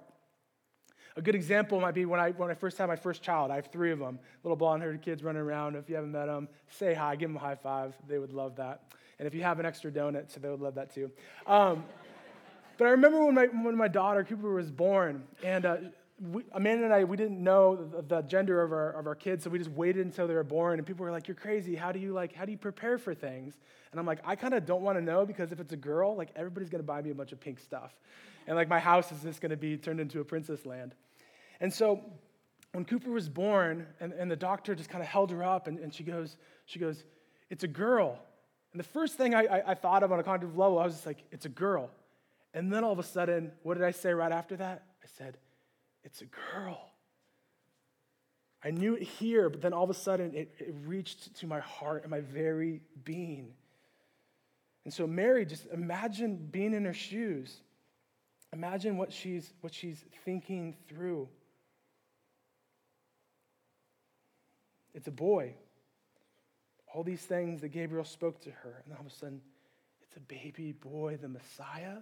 A 1.17 1.23
good 1.23 1.35
example 1.35 1.81
might 1.81 1.95
be 1.95 2.07
when 2.07 2.21
I, 2.21 2.31
when 2.31 2.51
I 2.51 2.55
first 2.55 2.79
had 2.79 2.87
my 2.87 2.97
first 2.97 3.23
child. 3.23 3.51
I 3.51 3.57
have 3.57 3.67
three 3.67 3.93
of 3.93 3.99
them, 3.99 4.19
little 4.45 4.57
blonde 4.57 4.83
haired 4.83 5.03
kids 5.03 5.23
running 5.23 5.43
around. 5.43 5.77
If 5.77 5.89
you 5.89 5.95
haven't 5.95 6.12
met 6.12 6.27
them, 6.27 6.49
say 6.71 6.95
hi, 6.95 7.17
give 7.17 7.29
them 7.29 7.37
a 7.37 7.41
high 7.41 7.55
five. 7.55 7.95
They 8.09 8.19
would 8.19 8.33
love 8.33 8.57
that. 8.57 8.83
And 9.19 9.27
if 9.27 9.35
you 9.35 9.43
have 9.43 9.61
an 9.61 9.67
extra 9.67 9.91
donut, 9.91 10.31
so 10.31 10.41
they 10.41 10.49
would 10.49 10.61
love 10.61 10.75
that 10.77 10.95
too. 10.95 11.11
Um, 11.47 11.85
but 12.79 12.87
I 12.87 12.91
remember 12.91 13.25
when 13.25 13.35
my, 13.35 13.47
when 13.47 13.77
my 13.77 13.89
daughter, 13.89 14.25
Cooper, 14.25 14.55
was 14.55 14.71
born, 14.71 15.25
and 15.45 15.67
uh, 15.67 15.77
we, 16.31 16.45
Amanda 16.53 16.85
and 16.85 16.95
I, 16.95 17.05
we 17.05 17.17
didn't 17.17 17.43
know 17.43 17.77
the, 17.77 18.03
the, 18.03 18.23
gender 18.23 18.62
of 18.62 18.73
our, 18.73 18.91
of 18.93 19.07
our 19.07 19.15
kids, 19.15 19.45
so 19.45 19.51
we 19.51 19.59
just 19.59 19.71
waited 19.71 20.07
until 20.07 20.27
they 20.27 20.35
were 20.35 20.45
born. 20.45 20.79
And 20.79 20.87
people 20.87 21.05
were 21.05 21.11
like, 21.11 21.27
"You're 21.27 21.35
crazy. 21.35 21.75
How 21.75 21.93
do 21.93 21.99
you 21.99 22.12
like? 22.12 22.35
How 22.35 22.45
do 22.45 22.53
you 22.53 22.59
prepare 22.59 22.97
for 22.97 23.15
things?" 23.15 23.59
And 23.91 24.01
I'm 24.01 24.07
like, 24.07 24.21
"I 24.25 24.37
kind 24.37 24.55
of 24.55 24.65
don't 24.65 24.83
want 24.83 24.99
to 24.99 25.05
know 25.05 25.27
because 25.27 25.53
if 25.53 25.61
it's 25.61 25.73
a 25.73 25.77
girl, 25.77 26.17
like 26.17 26.31
everybody's 26.37 26.71
gonna 26.71 26.85
buy 26.85 27.03
me 27.03 27.11
a 27.11 27.15
bunch 27.15 27.33
of 27.33 27.41
pink 27.41 27.59
stuff, 27.59 27.93
and 28.47 28.57
like 28.57 28.69
my 28.69 28.81
house 28.81 29.13
is 29.13 29.23
just 29.23 29.41
gonna 29.41 29.57
be 29.57 29.77
turned 29.77 30.01
into 30.01 30.21
a 30.21 30.25
princess 30.25 30.67
land." 30.67 30.95
And 31.61 31.73
so 31.73 32.01
when 32.73 32.85
Cooper 32.85 33.11
was 33.11 33.29
born, 33.29 33.87
and, 34.01 34.13
and 34.13 34.31
the 34.31 34.37
doctor 34.37 34.75
just 34.75 34.89
kind 34.91 35.03
of 35.03 35.09
held 35.09 35.31
her 35.31 35.45
up, 35.45 35.67
and, 35.67 35.79
and 35.79 35.93
she 35.95 36.05
goes, 36.05 36.37
she 36.67 36.79
goes, 36.79 37.05
"It's 37.51 37.65
a 37.65 37.69
girl." 37.69 38.19
And 38.73 38.81
the 38.81 38.89
first 38.89 39.17
thing 39.17 39.35
I, 39.35 39.45
I, 39.45 39.71
I 39.73 39.75
thought 39.75 40.03
of 40.03 40.13
on 40.13 40.19
a 40.19 40.23
cognitive 40.23 40.57
level, 40.57 40.79
I 40.79 40.85
was 40.85 40.95
just 40.95 41.07
like, 41.07 41.23
"It's 41.31 41.47
a 41.47 41.51
girl." 41.51 41.91
And 42.55 42.73
then 42.73 42.85
all 42.85 42.93
of 42.93 42.99
a 42.99 43.05
sudden, 43.05 43.53
what 43.63 43.75
did 43.75 43.85
I 43.85 43.93
say 43.93 44.13
right 44.13 44.33
after 44.33 44.57
that? 44.57 44.83
I 45.03 45.07
said, 45.17 45.39
It's 46.05 46.21
a 46.21 46.27
girl. 46.27 46.91
I 48.65 48.71
knew 48.71 48.95
it 48.95 49.03
here, 49.03 49.51
but 49.51 49.61
then 49.61 49.73
all 49.73 49.85
of 49.85 49.91
a 49.91 49.95
sudden 49.95 50.35
it, 50.35 50.55
it 50.59 50.75
reached 50.85 51.35
to 51.37 51.47
my 51.47 51.61
heart 51.61 52.03
and 52.03 52.11
my 52.11 52.21
very 52.21 52.81
being. 53.05 53.55
And 54.85 54.93
so, 54.93 55.07
Mary, 55.07 55.45
just 55.45 55.67
imagine 55.73 56.49
being 56.51 56.75
in 56.75 56.85
her 56.85 56.95
shoes. 56.95 57.61
Imagine 58.53 58.97
what 58.99 59.13
she's, 59.13 59.53
what 59.61 59.73
she's 59.73 60.05
thinking 60.25 60.77
through. 60.89 61.29
It's 64.95 65.09
a 65.09 65.13
boy. 65.13 65.55
All 66.93 67.03
these 67.03 67.23
things 67.23 67.63
that 67.63 67.69
Gabriel 67.69 68.05
spoke 68.05 68.41
to 68.43 68.51
her, 68.51 68.83
and 68.85 68.95
all 68.95 69.01
of 69.01 69.07
a 69.07 69.15
sudden, 69.15 69.41
it's 70.03 70.17
a 70.17 70.21
baby 70.21 70.73
boy, 70.73 71.17
the 71.21 71.29
Messiah. 71.29 71.99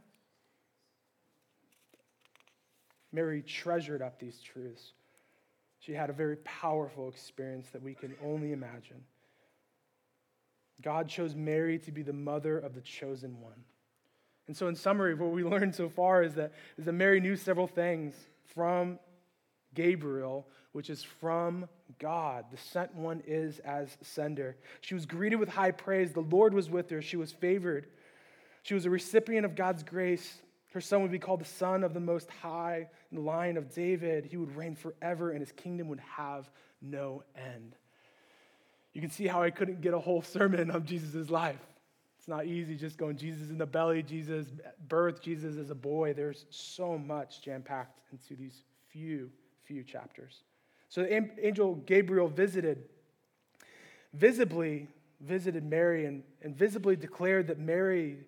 Mary 3.12 3.42
treasured 3.42 4.02
up 4.02 4.18
these 4.18 4.40
truths. 4.40 4.92
She 5.78 5.92
had 5.92 6.10
a 6.10 6.12
very 6.12 6.36
powerful 6.38 7.08
experience 7.08 7.68
that 7.70 7.82
we 7.82 7.94
can 7.94 8.14
only 8.24 8.52
imagine. 8.52 9.04
God 10.82 11.08
chose 11.08 11.34
Mary 11.34 11.78
to 11.80 11.92
be 11.92 12.02
the 12.02 12.12
mother 12.12 12.58
of 12.58 12.74
the 12.74 12.80
chosen 12.80 13.40
one. 13.40 13.64
And 14.50 14.56
so, 14.56 14.66
in 14.66 14.74
summary, 14.74 15.14
what 15.14 15.30
we 15.30 15.44
learned 15.44 15.76
so 15.76 15.88
far 15.88 16.24
is 16.24 16.34
that, 16.34 16.50
is 16.76 16.84
that 16.84 16.92
Mary 16.92 17.20
knew 17.20 17.36
several 17.36 17.68
things 17.68 18.14
from 18.52 18.98
Gabriel, 19.76 20.44
which 20.72 20.90
is 20.90 21.04
from 21.04 21.68
God. 22.00 22.46
The 22.50 22.56
sent 22.56 22.92
one 22.96 23.22
is 23.28 23.60
as 23.60 23.96
sender. 24.02 24.56
She 24.80 24.94
was 24.94 25.06
greeted 25.06 25.36
with 25.36 25.50
high 25.50 25.70
praise. 25.70 26.12
The 26.12 26.22
Lord 26.22 26.52
was 26.52 26.68
with 26.68 26.90
her. 26.90 27.00
She 27.00 27.16
was 27.16 27.30
favored. 27.30 27.86
She 28.64 28.74
was 28.74 28.86
a 28.86 28.90
recipient 28.90 29.46
of 29.46 29.54
God's 29.54 29.84
grace. 29.84 30.40
Her 30.72 30.80
son 30.80 31.02
would 31.02 31.12
be 31.12 31.20
called 31.20 31.42
the 31.42 31.44
Son 31.44 31.84
of 31.84 31.94
the 31.94 32.00
Most 32.00 32.28
High, 32.28 32.88
the 33.12 33.20
line 33.20 33.56
of 33.56 33.72
David. 33.72 34.24
He 34.24 34.36
would 34.36 34.56
reign 34.56 34.74
forever, 34.74 35.30
and 35.30 35.38
his 35.38 35.52
kingdom 35.52 35.86
would 35.90 36.00
have 36.00 36.50
no 36.82 37.22
end. 37.36 37.76
You 38.94 39.00
can 39.00 39.10
see 39.10 39.28
how 39.28 39.44
I 39.44 39.50
couldn't 39.50 39.80
get 39.80 39.94
a 39.94 40.00
whole 40.00 40.22
sermon 40.36 40.72
of 40.72 40.84
Jesus' 40.84 41.30
life. 41.30 41.69
It's 42.20 42.28
not 42.28 42.44
easy 42.44 42.76
just 42.76 42.98
going 42.98 43.16
Jesus 43.16 43.48
in 43.48 43.56
the 43.56 43.64
belly, 43.64 44.02
Jesus 44.02 44.44
birth, 44.90 45.22
Jesus 45.22 45.56
as 45.56 45.70
a 45.70 45.74
boy. 45.74 46.12
There's 46.12 46.44
so 46.50 46.98
much 46.98 47.40
jam 47.40 47.62
packed 47.62 47.98
into 48.12 48.36
these 48.38 48.60
few, 48.90 49.30
few 49.64 49.82
chapters. 49.82 50.42
So 50.90 51.02
the 51.02 51.30
angel 51.42 51.76
Gabriel 51.76 52.28
visited, 52.28 52.84
visibly 54.12 54.86
visited 55.22 55.64
Mary 55.64 56.04
and, 56.04 56.22
and 56.42 56.54
visibly 56.54 56.94
declared 56.94 57.46
that 57.46 57.58
Mary, 57.58 58.18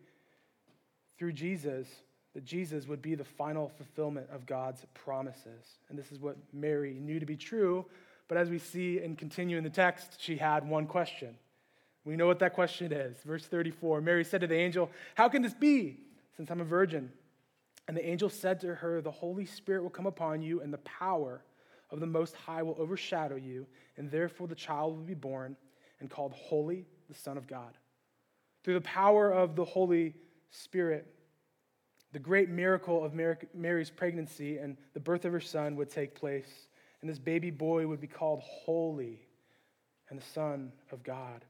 through 1.18 1.34
Jesus, 1.34 1.86
that 2.32 2.46
Jesus 2.46 2.86
would 2.86 3.02
be 3.02 3.14
the 3.14 3.24
final 3.24 3.68
fulfillment 3.76 4.26
of 4.32 4.46
God's 4.46 4.86
promises. 4.94 5.80
And 5.90 5.98
this 5.98 6.10
is 6.10 6.18
what 6.18 6.38
Mary 6.54 6.94
knew 6.94 7.20
to 7.20 7.26
be 7.26 7.36
true. 7.36 7.84
But 8.26 8.38
as 8.38 8.48
we 8.48 8.58
see 8.58 9.00
and 9.00 9.18
continue 9.18 9.58
in 9.58 9.64
the 9.64 9.68
text, 9.68 10.16
she 10.18 10.38
had 10.38 10.66
one 10.66 10.86
question. 10.86 11.36
We 12.04 12.16
know 12.16 12.26
what 12.26 12.40
that 12.40 12.54
question 12.54 12.92
is. 12.92 13.16
Verse 13.24 13.46
34 13.46 14.00
Mary 14.00 14.24
said 14.24 14.40
to 14.40 14.46
the 14.46 14.56
angel, 14.56 14.90
How 15.14 15.28
can 15.28 15.42
this 15.42 15.54
be, 15.54 16.00
since 16.36 16.50
I'm 16.50 16.60
a 16.60 16.64
virgin? 16.64 17.12
And 17.88 17.96
the 17.96 18.06
angel 18.06 18.28
said 18.28 18.60
to 18.60 18.74
her, 18.74 19.00
The 19.00 19.10
Holy 19.10 19.46
Spirit 19.46 19.82
will 19.82 19.90
come 19.90 20.06
upon 20.06 20.42
you, 20.42 20.60
and 20.60 20.72
the 20.72 20.78
power 20.78 21.42
of 21.90 22.00
the 22.00 22.06
Most 22.06 22.34
High 22.34 22.62
will 22.62 22.76
overshadow 22.78 23.36
you, 23.36 23.66
and 23.96 24.10
therefore 24.10 24.48
the 24.48 24.54
child 24.54 24.96
will 24.96 25.04
be 25.04 25.14
born 25.14 25.56
and 26.00 26.10
called 26.10 26.32
Holy, 26.32 26.86
the 27.08 27.14
Son 27.14 27.36
of 27.36 27.46
God. 27.46 27.76
Through 28.64 28.74
the 28.74 28.80
power 28.80 29.30
of 29.30 29.56
the 29.56 29.64
Holy 29.64 30.14
Spirit, 30.50 31.06
the 32.12 32.18
great 32.18 32.48
miracle 32.48 33.04
of 33.04 33.14
Mary's 33.14 33.90
pregnancy 33.90 34.58
and 34.58 34.76
the 34.94 35.00
birth 35.00 35.24
of 35.24 35.32
her 35.32 35.40
son 35.40 35.76
would 35.76 35.90
take 35.90 36.14
place, 36.14 36.68
and 37.00 37.10
this 37.10 37.18
baby 37.18 37.50
boy 37.50 37.86
would 37.86 38.00
be 38.00 38.06
called 38.06 38.40
Holy 38.42 39.20
and 40.10 40.18
the 40.20 40.24
Son 40.24 40.72
of 40.90 41.02
God. 41.02 41.44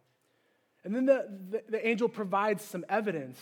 And 0.84 0.94
then 0.94 1.06
the, 1.06 1.28
the, 1.50 1.62
the 1.68 1.86
angel 1.86 2.08
provides 2.08 2.64
some 2.64 2.84
evidence 2.88 3.38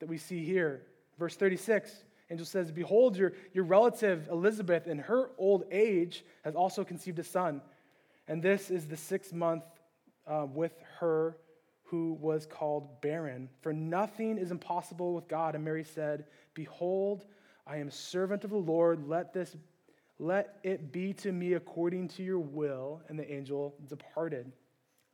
that 0.00 0.08
we 0.08 0.18
see 0.18 0.44
here. 0.44 0.82
Verse 1.18 1.36
36, 1.36 1.90
angel 2.30 2.46
says, 2.46 2.70
Behold, 2.70 3.16
your, 3.16 3.32
your 3.52 3.64
relative 3.64 4.28
Elizabeth, 4.28 4.86
in 4.86 4.98
her 4.98 5.30
old 5.38 5.64
age, 5.70 6.24
has 6.44 6.54
also 6.54 6.84
conceived 6.84 7.18
a 7.18 7.24
son. 7.24 7.62
And 8.28 8.42
this 8.42 8.70
is 8.70 8.86
the 8.86 8.96
sixth 8.96 9.32
month 9.32 9.64
uh, 10.26 10.46
with 10.52 10.72
her 10.98 11.36
who 11.84 12.14
was 12.14 12.46
called 12.46 13.00
barren. 13.00 13.48
For 13.60 13.72
nothing 13.72 14.38
is 14.38 14.50
impossible 14.50 15.14
with 15.14 15.28
God. 15.28 15.54
And 15.54 15.64
Mary 15.64 15.84
said, 15.84 16.24
Behold, 16.54 17.24
I 17.66 17.76
am 17.76 17.90
servant 17.90 18.44
of 18.44 18.50
the 18.50 18.56
Lord. 18.56 19.06
Let 19.06 19.32
this 19.32 19.56
let 20.20 20.58
it 20.62 20.92
be 20.92 21.12
to 21.12 21.32
me 21.32 21.54
according 21.54 22.08
to 22.08 22.22
your 22.22 22.38
will. 22.38 23.02
And 23.08 23.18
the 23.18 23.30
angel 23.30 23.74
departed. 23.88 24.50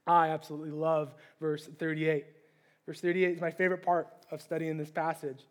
I 0.07 0.29
absolutely 0.29 0.71
love 0.71 1.15
verse 1.41 1.69
38. 1.79 2.25
Verse 2.87 3.01
38 3.01 3.37
is 3.37 3.41
my 3.41 3.51
favorite 3.51 3.83
part 3.83 4.09
of 4.31 4.43
studying 4.43 4.77
this 4.77 4.91
passage. 4.91 5.47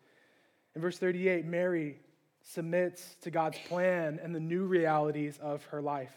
In 0.74 0.82
verse 0.82 0.98
38, 0.98 1.44
Mary 1.44 1.96
submits 2.42 3.16
to 3.22 3.30
God's 3.30 3.58
plan 3.68 4.20
and 4.22 4.34
the 4.34 4.40
new 4.40 4.64
realities 4.64 5.38
of 5.40 5.64
her 5.66 5.80
life. 5.80 6.12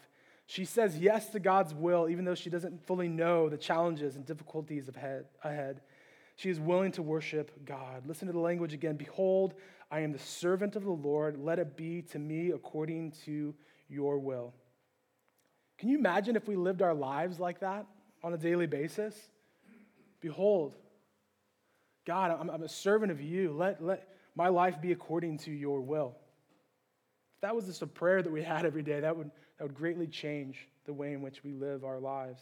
She 0.46 0.66
says 0.66 0.98
yes 0.98 1.30
to 1.30 1.40
God's 1.40 1.74
will, 1.74 2.10
even 2.10 2.26
though 2.26 2.36
she 2.36 2.50
doesn't 2.50 2.86
fully 2.86 3.08
know 3.08 3.50
the 3.50 3.58
challenges 3.58 4.16
and 4.16 4.26
difficulties 4.26 4.90
ahead. 5.44 5.82
She 6.36 6.50
is 6.50 6.60
willing 6.60 6.92
to 6.94 7.02
worship 7.02 7.66
God. 7.66 8.06
Listen 8.06 8.28
to 8.28 8.34
the 8.34 8.40
language 8.40 8.74
again. 8.74 8.98
Behold, 8.98 9.54
I 9.90 10.02
am 10.02 10.12
the 10.12 10.20
servant 10.20 10.76
of 10.76 10.84
the 10.84 10.92
Lord. 10.92 11.38
Let 11.38 11.60
it 11.60 11.78
be 11.78 12.02
to 12.12 12.20
me 12.20 12.52
according 12.52 13.14
to 13.26 13.54
your 13.88 14.18
will. 14.18 14.54
Can 15.78 15.90
you 15.90 15.98
imagine 15.98 16.36
if 16.36 16.48
we 16.48 16.56
lived 16.56 16.82
our 16.82 16.94
lives 16.94 17.40
like 17.40 17.60
that 17.62 17.86
on 18.24 18.34
a 18.34 18.38
daily 18.38 18.68
basis? 18.68 19.16
Behold, 20.22 20.76
God, 22.06 22.32
I'm, 22.40 22.50
I'm 22.50 22.64
a 22.64 22.70
servant 22.70 23.12
of 23.12 23.22
you. 23.22 23.52
Let, 23.52 23.84
let 23.84 24.08
my 24.36 24.48
life 24.48 24.82
be 24.82 24.92
according 24.92 25.38
to 25.40 25.52
your 25.52 25.82
will. 25.82 26.16
If 27.36 27.42
that 27.42 27.56
was 27.56 27.66
just 27.66 27.82
a 27.82 27.88
prayer 27.88 28.22
that 28.22 28.32
we 28.32 28.42
had 28.42 28.66
every 28.66 28.84
day, 28.84 29.02
that 29.02 29.16
would, 29.16 29.32
that 29.58 29.66
would 29.66 29.76
greatly 29.76 30.08
change 30.08 30.68
the 30.86 30.94
way 30.94 31.14
in 31.14 31.22
which 31.22 31.44
we 31.44 31.52
live 31.52 31.84
our 31.84 32.00
lives. 32.00 32.42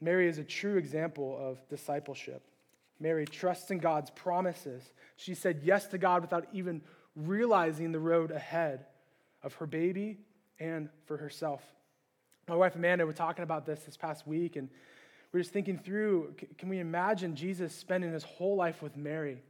Mary 0.00 0.28
is 0.28 0.38
a 0.38 0.44
true 0.44 0.76
example 0.76 1.36
of 1.40 1.66
discipleship. 1.68 2.42
Mary 3.00 3.26
trusts 3.26 3.70
in 3.70 3.78
God's 3.78 4.10
promises. 4.10 4.82
She 5.16 5.34
said 5.34 5.60
yes 5.64 5.86
to 5.88 5.98
God 5.98 6.22
without 6.22 6.46
even 6.52 6.82
realizing 7.16 7.92
the 7.92 7.98
road 7.98 8.30
ahead 8.30 8.86
of 9.42 9.54
her 9.54 9.66
baby 9.66 10.18
and 10.58 10.88
for 11.06 11.16
herself. 11.16 11.62
My 12.46 12.56
wife 12.56 12.74
Amanda 12.74 13.06
were 13.06 13.12
talking 13.12 13.42
about 13.42 13.64
this 13.64 13.80
this 13.80 13.96
past 13.96 14.26
week, 14.26 14.56
and 14.56 14.68
we 15.32 15.40
are 15.40 15.42
just 15.42 15.52
thinking 15.52 15.78
through 15.78 16.34
can 16.58 16.68
we 16.68 16.78
imagine 16.78 17.34
Jesus 17.34 17.74
spending 17.74 18.12
his 18.12 18.22
whole 18.22 18.56
life 18.56 18.82
with 18.82 18.96
Mary 18.96 19.42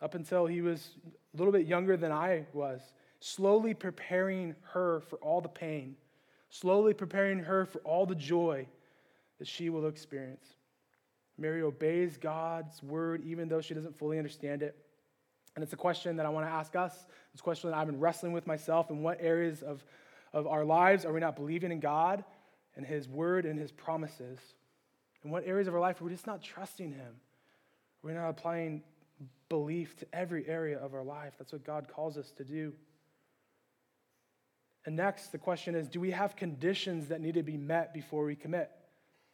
up 0.00 0.14
until 0.14 0.46
he 0.46 0.60
was 0.60 0.90
a 1.34 1.36
little 1.36 1.52
bit 1.52 1.66
younger 1.66 1.96
than 1.96 2.12
I 2.12 2.46
was, 2.52 2.80
slowly 3.20 3.74
preparing 3.74 4.54
her 4.72 5.00
for 5.08 5.16
all 5.16 5.40
the 5.40 5.48
pain, 5.48 5.96
slowly 6.50 6.94
preparing 6.94 7.38
her 7.40 7.64
for 7.64 7.78
all 7.80 8.06
the 8.06 8.14
joy 8.14 8.66
that 9.38 9.46
she 9.46 9.70
will 9.70 9.86
experience. 9.86 10.46
Mary 11.38 11.62
obeys 11.62 12.16
God's 12.16 12.82
word 12.82 13.22
even 13.24 13.48
though 13.48 13.60
she 13.60 13.74
doesn't 13.74 13.96
fully 13.96 14.18
understand 14.18 14.62
it. 14.62 14.76
And 15.54 15.62
it's 15.62 15.72
a 15.72 15.76
question 15.76 16.16
that 16.16 16.26
I 16.26 16.28
want 16.28 16.46
to 16.46 16.52
ask 16.52 16.74
us. 16.76 17.06
It's 17.32 17.40
a 17.40 17.44
question 17.44 17.70
that 17.70 17.76
I've 17.76 17.86
been 17.86 18.00
wrestling 18.00 18.32
with 18.32 18.46
myself. 18.46 18.90
In 18.90 19.02
what 19.02 19.18
areas 19.20 19.62
of, 19.62 19.84
of 20.38 20.46
our 20.46 20.64
lives 20.64 21.04
are 21.04 21.12
we 21.12 21.20
not 21.20 21.36
believing 21.36 21.72
in 21.72 21.80
God 21.80 22.24
and 22.76 22.86
His 22.86 23.08
word 23.08 23.44
and 23.44 23.58
His 23.58 23.72
promises? 23.72 24.38
In 25.24 25.30
what 25.30 25.46
areas 25.46 25.68
of 25.68 25.74
our 25.74 25.80
life 25.80 26.00
are 26.00 26.04
we 26.04 26.12
just 26.12 26.26
not 26.26 26.42
trusting 26.42 26.92
Him? 26.92 27.14
We're 28.02 28.14
not 28.14 28.28
applying 28.30 28.82
belief 29.48 29.96
to 29.96 30.06
every 30.12 30.46
area 30.46 30.78
of 30.78 30.94
our 30.94 31.02
life. 31.02 31.34
That's 31.38 31.52
what 31.52 31.64
God 31.64 31.88
calls 31.92 32.16
us 32.16 32.30
to 32.32 32.44
do. 32.44 32.72
And 34.86 34.96
next, 34.96 35.32
the 35.32 35.38
question 35.38 35.74
is 35.74 35.88
do 35.88 36.00
we 36.00 36.12
have 36.12 36.36
conditions 36.36 37.08
that 37.08 37.20
need 37.20 37.34
to 37.34 37.42
be 37.42 37.56
met 37.56 37.92
before 37.92 38.24
we 38.24 38.36
commit 38.36 38.70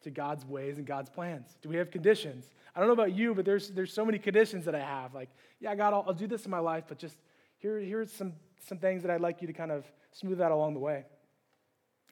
to 0.01 0.09
God's 0.09 0.45
ways 0.45 0.77
and 0.77 0.85
God's 0.85 1.09
plans? 1.09 1.57
Do 1.61 1.69
we 1.69 1.77
have 1.77 1.91
conditions? 1.91 2.45
I 2.75 2.79
don't 2.79 2.87
know 2.89 2.93
about 2.93 3.13
you, 3.13 3.33
but 3.33 3.45
there's, 3.45 3.69
there's 3.69 3.93
so 3.93 4.03
many 4.03 4.19
conditions 4.19 4.65
that 4.65 4.75
I 4.75 4.81
have. 4.81 5.13
Like, 5.13 5.29
yeah, 5.59 5.73
God, 5.75 5.93
I'll, 5.93 6.03
I'll 6.07 6.13
do 6.13 6.27
this 6.27 6.45
in 6.45 6.51
my 6.51 6.59
life, 6.59 6.85
but 6.87 6.97
just 6.97 7.15
here, 7.57 7.79
here's 7.79 8.11
some, 8.11 8.33
some 8.67 8.77
things 8.77 9.01
that 9.03 9.11
I'd 9.11 9.21
like 9.21 9.41
you 9.41 9.47
to 9.47 9.53
kind 9.53 9.71
of 9.71 9.85
smooth 10.11 10.41
out 10.41 10.51
along 10.51 10.73
the 10.73 10.79
way. 10.79 11.05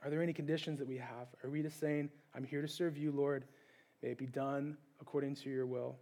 Are 0.04 0.10
there 0.10 0.22
any 0.22 0.34
conditions 0.34 0.80
that 0.80 0.88
we 0.88 0.98
have? 0.98 1.28
Are 1.44 1.50
we 1.50 1.62
just 1.62 1.80
saying, 1.80 2.10
I'm 2.36 2.44
here 2.44 2.62
to 2.62 2.68
serve 2.68 2.98
you, 2.98 3.12
Lord? 3.12 3.46
May 4.02 4.10
it 4.10 4.18
be 4.18 4.26
done 4.26 4.78
according 5.00 5.36
to 5.36 5.50
your 5.50 5.66
will. 5.66 5.96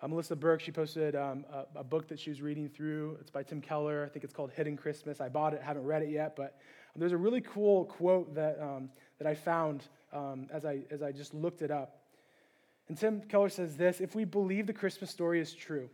Uh, 0.00 0.08
Melissa 0.08 0.34
Burke, 0.34 0.60
she 0.60 0.72
posted 0.72 1.14
um, 1.14 1.44
a, 1.52 1.80
a, 1.80 1.84
book 1.84 2.08
that 2.08 2.18
she 2.18 2.30
was 2.30 2.42
reading 2.42 2.68
through. 2.68 3.18
It's 3.20 3.30
by 3.30 3.44
Tim 3.44 3.60
Keller. 3.60 4.04
I 4.04 4.08
think 4.08 4.24
it's 4.24 4.32
called 4.32 4.50
Hidden 4.50 4.76
Christmas. 4.76 5.20
I 5.20 5.28
bought 5.28 5.54
it, 5.54 5.62
haven't 5.62 5.84
read 5.84 6.02
it 6.02 6.10
yet, 6.10 6.34
but 6.34 6.58
there's 6.96 7.12
a 7.12 7.16
really 7.16 7.40
cool 7.40 7.84
quote 7.84 8.34
that, 8.34 8.60
um, 8.60 8.90
that 9.18 9.28
I 9.28 9.34
found 9.36 9.84
um, 10.12 10.48
as, 10.52 10.64
I, 10.64 10.80
as 10.90 11.02
I 11.02 11.12
just 11.12 11.34
looked 11.34 11.62
it 11.62 11.70
up. 11.70 12.02
And 12.88 12.98
Tim 12.98 13.20
Keller 13.22 13.48
says 13.48 13.76
this 13.76 14.00
If 14.00 14.14
we 14.14 14.24
believe 14.24 14.66
the 14.66 14.72
Christmas 14.72 15.10
story 15.10 15.40
is 15.40 15.54
true, 15.54 15.88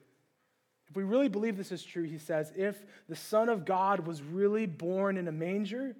if 0.88 0.96
we 0.96 1.04
really 1.04 1.28
believe 1.28 1.56
this 1.56 1.72
is 1.72 1.82
true, 1.82 2.04
he 2.04 2.18
says, 2.18 2.52
if 2.56 2.82
the 3.08 3.16
Son 3.16 3.48
of 3.48 3.64
God 3.64 4.06
was 4.06 4.22
really 4.22 4.66
born 4.66 5.18
in 5.18 5.28
a 5.28 5.32
manger, 5.32 5.94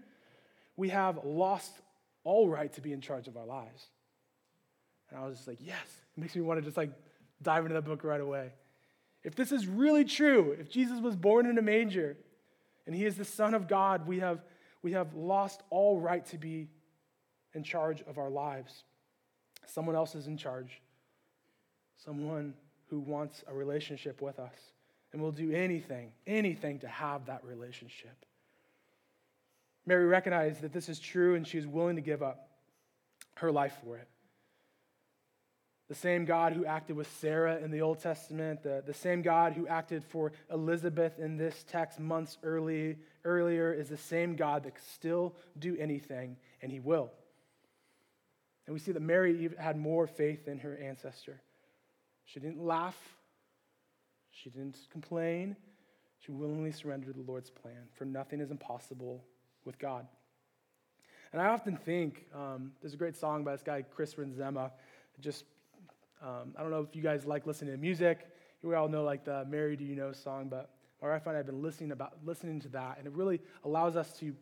we 0.76 0.88
have 0.88 1.24
lost 1.24 1.72
all 2.24 2.48
right 2.48 2.72
to 2.74 2.80
be 2.80 2.92
in 2.92 3.00
charge 3.00 3.28
of 3.28 3.36
our 3.36 3.44
lives. 3.44 3.86
And 5.10 5.18
I 5.18 5.26
was 5.26 5.36
just 5.36 5.48
like, 5.48 5.58
yes. 5.60 5.76
It 6.16 6.20
makes 6.20 6.34
me 6.34 6.42
want 6.42 6.58
to 6.58 6.64
just 6.64 6.76
like 6.76 6.90
dive 7.42 7.64
into 7.64 7.74
that 7.74 7.84
book 7.84 8.02
right 8.02 8.20
away. 8.20 8.52
If 9.24 9.34
this 9.34 9.52
is 9.52 9.66
really 9.66 10.04
true, 10.04 10.56
if 10.58 10.70
Jesus 10.70 11.00
was 11.00 11.16
born 11.16 11.46
in 11.46 11.58
a 11.58 11.62
manger 11.62 12.16
and 12.86 12.94
he 12.94 13.04
is 13.04 13.16
the 13.16 13.24
Son 13.24 13.52
of 13.52 13.68
God, 13.68 14.06
we 14.06 14.20
have, 14.20 14.40
we 14.82 14.92
have 14.92 15.14
lost 15.14 15.62
all 15.68 16.00
right 16.00 16.24
to 16.26 16.38
be 16.38 16.68
in 17.54 17.62
charge 17.62 18.02
of 18.02 18.16
our 18.16 18.30
lives. 18.30 18.84
Someone 19.66 19.96
else 19.96 20.14
is 20.14 20.28
in 20.28 20.38
charge, 20.38 20.80
someone 21.96 22.54
who 22.86 23.00
wants 23.00 23.44
a 23.46 23.52
relationship 23.52 24.22
with 24.22 24.38
us 24.38 24.56
and 25.12 25.22
will 25.22 25.32
do 25.32 25.52
anything, 25.52 26.12
anything 26.26 26.80
to 26.80 26.88
have 26.88 27.26
that 27.26 27.44
relationship. 27.44 28.24
Mary 29.86 30.04
recognized 30.04 30.60
that 30.60 30.72
this 30.72 30.88
is 30.88 30.98
true 30.98 31.34
and 31.34 31.46
she 31.46 31.58
is 31.58 31.66
willing 31.66 31.96
to 31.96 32.02
give 32.02 32.22
up 32.22 32.48
her 33.36 33.50
life 33.50 33.74
for 33.82 33.96
it. 33.96 34.08
The 35.88 35.94
same 35.94 36.26
God 36.26 36.52
who 36.52 36.66
acted 36.66 36.96
with 36.96 37.10
Sarah 37.20 37.56
in 37.56 37.70
the 37.70 37.80
Old 37.80 38.00
Testament, 38.00 38.62
the, 38.62 38.82
the 38.86 38.92
same 38.92 39.22
God 39.22 39.54
who 39.54 39.66
acted 39.66 40.04
for 40.04 40.32
Elizabeth 40.52 41.18
in 41.18 41.38
this 41.38 41.64
text 41.66 41.98
months 41.98 42.36
early, 42.42 42.98
earlier, 43.24 43.72
is 43.72 43.88
the 43.88 43.96
same 43.96 44.36
God 44.36 44.64
that 44.64 44.74
can 44.74 44.84
still 44.92 45.34
do 45.58 45.74
anything, 45.78 46.36
and 46.60 46.70
he 46.70 46.80
will. 46.80 47.10
And 48.66 48.74
we 48.74 48.80
see 48.80 48.92
that 48.92 49.00
Mary 49.00 49.44
even 49.44 49.56
had 49.56 49.78
more 49.78 50.06
faith 50.06 50.44
than 50.44 50.58
her 50.58 50.76
ancestor. 50.76 51.40
She 52.26 52.38
didn't 52.38 52.62
laugh, 52.62 52.98
she 54.42 54.50
didn't 54.50 54.78
complain. 54.90 55.56
She 56.20 56.32
willingly 56.32 56.72
surrendered 56.72 57.14
to 57.14 57.20
the 57.20 57.30
Lord's 57.30 57.50
plan, 57.50 57.88
for 57.94 58.04
nothing 58.04 58.40
is 58.40 58.50
impossible 58.50 59.24
with 59.64 59.78
God. 59.78 60.06
And 61.32 61.40
I 61.42 61.46
often 61.46 61.76
think 61.76 62.26
um, 62.34 62.72
there's 62.80 62.94
a 62.94 62.96
great 62.96 63.16
song 63.16 63.44
by 63.44 63.52
this 63.52 63.62
guy, 63.62 63.82
Chris 63.82 64.14
Renzema. 64.14 64.70
Just 65.20 65.44
um, 66.22 66.54
I 66.56 66.62
don't 66.62 66.70
know 66.70 66.80
if 66.80 66.96
you 66.96 67.02
guys 67.02 67.24
like 67.26 67.46
listening 67.46 67.72
to 67.72 67.78
music. 67.78 68.26
We 68.62 68.74
all 68.74 68.88
know 68.88 69.04
like 69.04 69.24
the 69.24 69.44
"Mary 69.48 69.76
Do 69.76 69.84
You 69.84 69.94
Know" 69.94 70.12
song, 70.12 70.48
but 70.48 70.70
my 71.00 71.08
wife 71.08 71.26
and 71.26 71.34
I 71.34 71.38
have 71.38 71.46
been 71.46 71.62
listening 71.62 71.92
about 71.92 72.14
listening 72.24 72.60
to 72.60 72.68
that, 72.70 72.98
and 72.98 73.06
it 73.06 73.12
really 73.12 73.40
allows 73.64 73.96
us 73.96 74.12
to 74.18 74.34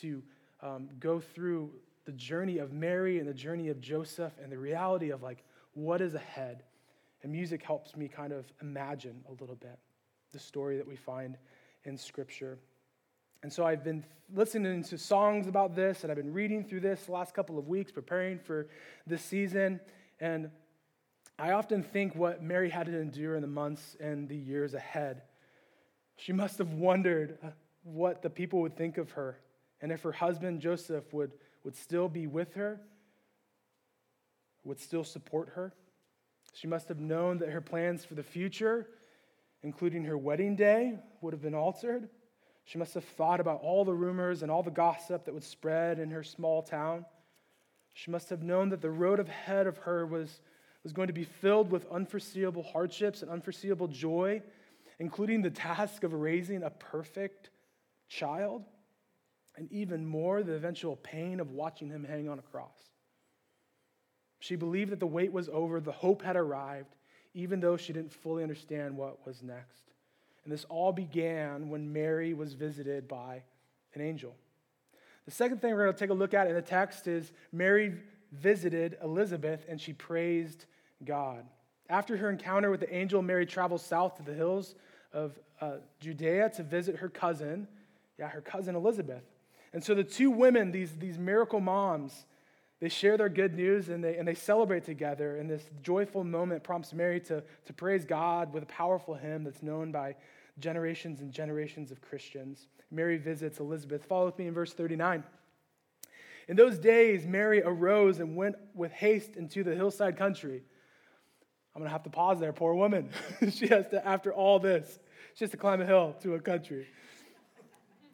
to 0.00 0.22
um, 0.62 0.88
go 1.00 1.18
through 1.18 1.70
the 2.04 2.12
journey 2.12 2.58
of 2.58 2.72
Mary 2.72 3.18
and 3.18 3.28
the 3.28 3.34
journey 3.34 3.68
of 3.68 3.80
Joseph 3.80 4.32
and 4.42 4.52
the 4.52 4.58
reality 4.58 5.10
of 5.10 5.22
like 5.22 5.44
what 5.72 6.00
is 6.00 6.14
ahead. 6.14 6.62
And 7.24 7.32
music 7.32 7.62
helps 7.62 7.96
me 7.96 8.06
kind 8.06 8.34
of 8.34 8.44
imagine 8.60 9.24
a 9.28 9.32
little 9.40 9.56
bit 9.56 9.78
the 10.32 10.38
story 10.38 10.76
that 10.76 10.86
we 10.86 10.94
find 10.94 11.38
in 11.84 11.96
Scripture. 11.96 12.58
And 13.42 13.50
so 13.50 13.64
I've 13.64 13.82
been 13.82 14.04
listening 14.34 14.84
to 14.84 14.98
songs 14.98 15.46
about 15.46 15.74
this, 15.74 16.02
and 16.02 16.10
I've 16.10 16.18
been 16.18 16.34
reading 16.34 16.64
through 16.64 16.80
this 16.80 17.04
the 17.04 17.12
last 17.12 17.34
couple 17.34 17.58
of 17.58 17.66
weeks, 17.66 17.90
preparing 17.90 18.38
for 18.38 18.68
this 19.06 19.22
season. 19.22 19.80
And 20.20 20.50
I 21.38 21.52
often 21.52 21.82
think 21.82 22.14
what 22.14 22.42
Mary 22.42 22.68
had 22.68 22.86
to 22.86 23.00
endure 23.00 23.36
in 23.36 23.40
the 23.40 23.48
months 23.48 23.96
and 24.00 24.28
the 24.28 24.36
years 24.36 24.74
ahead. 24.74 25.22
She 26.16 26.34
must 26.34 26.58
have 26.58 26.74
wondered 26.74 27.38
uh, 27.42 27.48
what 27.84 28.20
the 28.20 28.28
people 28.28 28.60
would 28.60 28.76
think 28.76 28.98
of 28.98 29.12
her, 29.12 29.38
and 29.80 29.90
if 29.90 30.02
her 30.02 30.12
husband 30.12 30.60
Joseph 30.60 31.10
would, 31.14 31.32
would 31.64 31.74
still 31.74 32.08
be 32.10 32.26
with 32.26 32.52
her, 32.54 32.82
would 34.62 34.78
still 34.78 35.04
support 35.04 35.50
her. 35.54 35.72
She 36.54 36.68
must 36.68 36.88
have 36.88 37.00
known 37.00 37.38
that 37.38 37.50
her 37.50 37.60
plans 37.60 38.04
for 38.04 38.14
the 38.14 38.22
future, 38.22 38.86
including 39.62 40.04
her 40.04 40.16
wedding 40.16 40.54
day, 40.54 40.98
would 41.20 41.32
have 41.32 41.42
been 41.42 41.54
altered. 41.54 42.08
She 42.64 42.78
must 42.78 42.94
have 42.94 43.04
thought 43.04 43.40
about 43.40 43.60
all 43.60 43.84
the 43.84 43.92
rumors 43.92 44.42
and 44.42 44.50
all 44.50 44.62
the 44.62 44.70
gossip 44.70 45.24
that 45.24 45.34
would 45.34 45.44
spread 45.44 45.98
in 45.98 46.10
her 46.12 46.22
small 46.22 46.62
town. 46.62 47.04
She 47.92 48.10
must 48.10 48.30
have 48.30 48.42
known 48.42 48.68
that 48.70 48.80
the 48.80 48.90
road 48.90 49.18
ahead 49.20 49.66
of 49.66 49.78
her 49.78 50.06
was, 50.06 50.40
was 50.84 50.92
going 50.92 51.08
to 51.08 51.12
be 51.12 51.24
filled 51.24 51.70
with 51.70 51.90
unforeseeable 51.90 52.62
hardships 52.62 53.22
and 53.22 53.30
unforeseeable 53.30 53.88
joy, 53.88 54.40
including 55.00 55.42
the 55.42 55.50
task 55.50 56.04
of 56.04 56.12
raising 56.12 56.62
a 56.62 56.70
perfect 56.70 57.50
child, 58.08 58.64
and 59.56 59.70
even 59.72 60.06
more, 60.06 60.42
the 60.44 60.54
eventual 60.54 60.96
pain 60.96 61.40
of 61.40 61.50
watching 61.50 61.88
him 61.88 62.04
hang 62.04 62.28
on 62.28 62.38
a 62.38 62.42
cross. 62.42 62.93
She 64.44 64.56
believed 64.56 64.92
that 64.92 65.00
the 65.00 65.06
wait 65.06 65.32
was 65.32 65.48
over, 65.48 65.80
the 65.80 65.90
hope 65.90 66.20
had 66.20 66.36
arrived, 66.36 66.96
even 67.32 67.60
though 67.60 67.78
she 67.78 67.94
didn't 67.94 68.12
fully 68.12 68.42
understand 68.42 68.94
what 68.94 69.26
was 69.26 69.42
next. 69.42 69.84
And 70.44 70.52
this 70.52 70.66
all 70.68 70.92
began 70.92 71.70
when 71.70 71.90
Mary 71.90 72.34
was 72.34 72.52
visited 72.52 73.08
by 73.08 73.42
an 73.94 74.02
angel. 74.02 74.34
The 75.24 75.30
second 75.30 75.62
thing 75.62 75.72
we're 75.72 75.84
going 75.84 75.94
to 75.94 75.98
take 75.98 76.10
a 76.10 76.12
look 76.12 76.34
at 76.34 76.46
in 76.46 76.54
the 76.54 76.60
text 76.60 77.06
is 77.06 77.32
Mary 77.52 77.94
visited 78.32 78.98
Elizabeth 79.02 79.64
and 79.66 79.80
she 79.80 79.94
praised 79.94 80.66
God. 81.06 81.46
After 81.88 82.14
her 82.18 82.28
encounter 82.28 82.70
with 82.70 82.80
the 82.80 82.94
angel, 82.94 83.22
Mary 83.22 83.46
travels 83.46 83.82
south 83.82 84.18
to 84.18 84.22
the 84.22 84.34
hills 84.34 84.74
of 85.14 85.38
uh, 85.62 85.76
Judea 86.00 86.50
to 86.50 86.62
visit 86.62 86.96
her 86.96 87.08
cousin, 87.08 87.66
yeah, 88.18 88.28
her 88.28 88.42
cousin 88.42 88.76
Elizabeth. 88.76 89.24
And 89.72 89.82
so 89.82 89.94
the 89.94 90.04
two 90.04 90.30
women, 90.30 90.70
these, 90.70 90.92
these 90.98 91.16
miracle 91.16 91.60
moms, 91.60 92.26
they 92.84 92.90
share 92.90 93.16
their 93.16 93.30
good 93.30 93.54
news 93.54 93.88
and 93.88 94.04
they, 94.04 94.18
and 94.18 94.28
they 94.28 94.34
celebrate 94.34 94.84
together. 94.84 95.38
And 95.38 95.48
this 95.48 95.62
joyful 95.82 96.22
moment 96.22 96.62
prompts 96.62 96.92
Mary 96.92 97.18
to, 97.20 97.42
to 97.64 97.72
praise 97.72 98.04
God 98.04 98.52
with 98.52 98.62
a 98.62 98.66
powerful 98.66 99.14
hymn 99.14 99.42
that's 99.42 99.62
known 99.62 99.90
by 99.90 100.16
generations 100.58 101.22
and 101.22 101.32
generations 101.32 101.90
of 101.90 102.02
Christians. 102.02 102.66
Mary 102.90 103.16
visits 103.16 103.58
Elizabeth. 103.58 104.04
Follow 104.04 104.26
with 104.26 104.38
me 104.38 104.48
in 104.48 104.52
verse 104.52 104.74
39. 104.74 105.24
In 106.46 106.56
those 106.56 106.78
days, 106.78 107.26
Mary 107.26 107.62
arose 107.62 108.18
and 108.18 108.36
went 108.36 108.56
with 108.74 108.92
haste 108.92 109.36
into 109.36 109.64
the 109.64 109.74
hillside 109.74 110.18
country. 110.18 110.62
I'm 111.74 111.80
going 111.80 111.88
to 111.88 111.92
have 111.92 112.02
to 112.02 112.10
pause 112.10 112.38
there, 112.38 112.52
poor 112.52 112.74
woman. 112.74 113.08
she 113.50 113.66
has 113.68 113.88
to, 113.88 114.06
after 114.06 114.30
all 114.30 114.58
this, 114.58 114.98
she 115.36 115.46
has 115.46 115.50
to 115.52 115.56
climb 115.56 115.80
a 115.80 115.86
hill 115.86 116.16
to 116.20 116.34
a 116.34 116.38
country, 116.38 116.86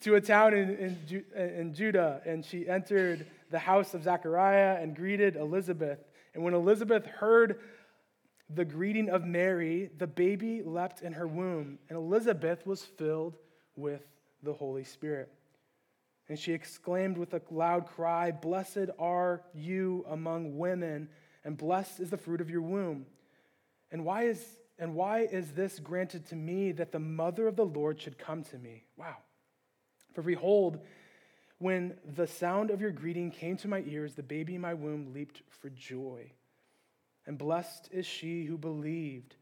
to 0.03 0.15
a 0.15 0.21
town 0.21 0.55
in, 0.55 0.97
in, 1.09 1.25
in 1.35 1.75
Judah. 1.75 2.23
And 2.25 2.45
she 2.45 2.69
entered 2.69 3.27
the 3.51 3.59
house 3.59 3.95
of 3.95 4.05
Zechariah 4.05 4.79
and 4.81 4.95
greeted 4.95 5.37
Elizabeth. 5.37 5.99
And 6.35 6.45
when 6.45 6.55
Elizabeth 6.55 7.07
heard 7.07 7.61
the 8.49 8.65
greeting 8.65 9.11
of 9.11 9.25
Mary, 9.25 9.91
the 9.99 10.07
baby 10.07 10.63
leapt 10.63 11.03
in 11.03 11.13
her 11.13 11.27
womb, 11.27 11.79
and 11.89 11.97
Elizabeth 11.97 12.67
was 12.67 12.83
filled 12.83 13.37
with 13.77 14.03
the 14.43 14.53
Holy 14.53 14.85
Spirit. 14.85 15.31
And 16.29 16.39
she 16.39 16.53
exclaimed 16.53 17.19
with 17.19 17.35
a 17.35 17.43
loud 17.51 17.87
cry, 17.87 18.31
Blessed 18.31 18.91
are 18.99 19.43
you 19.55 20.05
among 20.09 20.59
women, 20.59 21.09
and 21.45 21.57
blessed 21.57 22.01
is 22.01 22.11
the 22.11 22.17
fruit 22.17 22.41
of 22.41 22.51
your 22.51 22.63
womb. 22.63 23.07
And 23.91 24.05
why 24.05 24.25
is, 24.25 24.45
and 24.79 24.95
why 24.95 25.21
is 25.21 25.53
this 25.53 25.79
granted 25.79 26.27
to 26.29 26.37
me 26.37 26.73
that 26.73 26.93
the 26.93 27.01
mother 27.01 27.49
of 27.49 27.57
the 27.57 27.67
Lord 27.67 28.01
should 28.01 28.19
come 28.19 28.45
to 28.45 28.59
me? 28.59 28.85
Wow. 28.97 29.17
For 30.15 30.23
behold, 30.23 30.81
when 31.61 31.95
the 32.17 32.27
sound 32.27 32.71
of 32.71 32.81
your 32.81 32.91
greeting 32.91 33.31
came 33.31 33.55
to 33.59 33.69
my 33.69 33.85
ears, 33.87 34.15
the 34.15 34.23
baby 34.23 34.55
in 34.55 34.63
my 34.63 34.73
womb 34.73 35.13
leaped 35.13 35.43
for 35.61 35.69
joy. 35.69 36.33
And 37.27 37.37
blessed 37.37 37.91
is 37.93 38.07
she 38.07 38.45
who 38.47 38.57
believed 38.57 39.37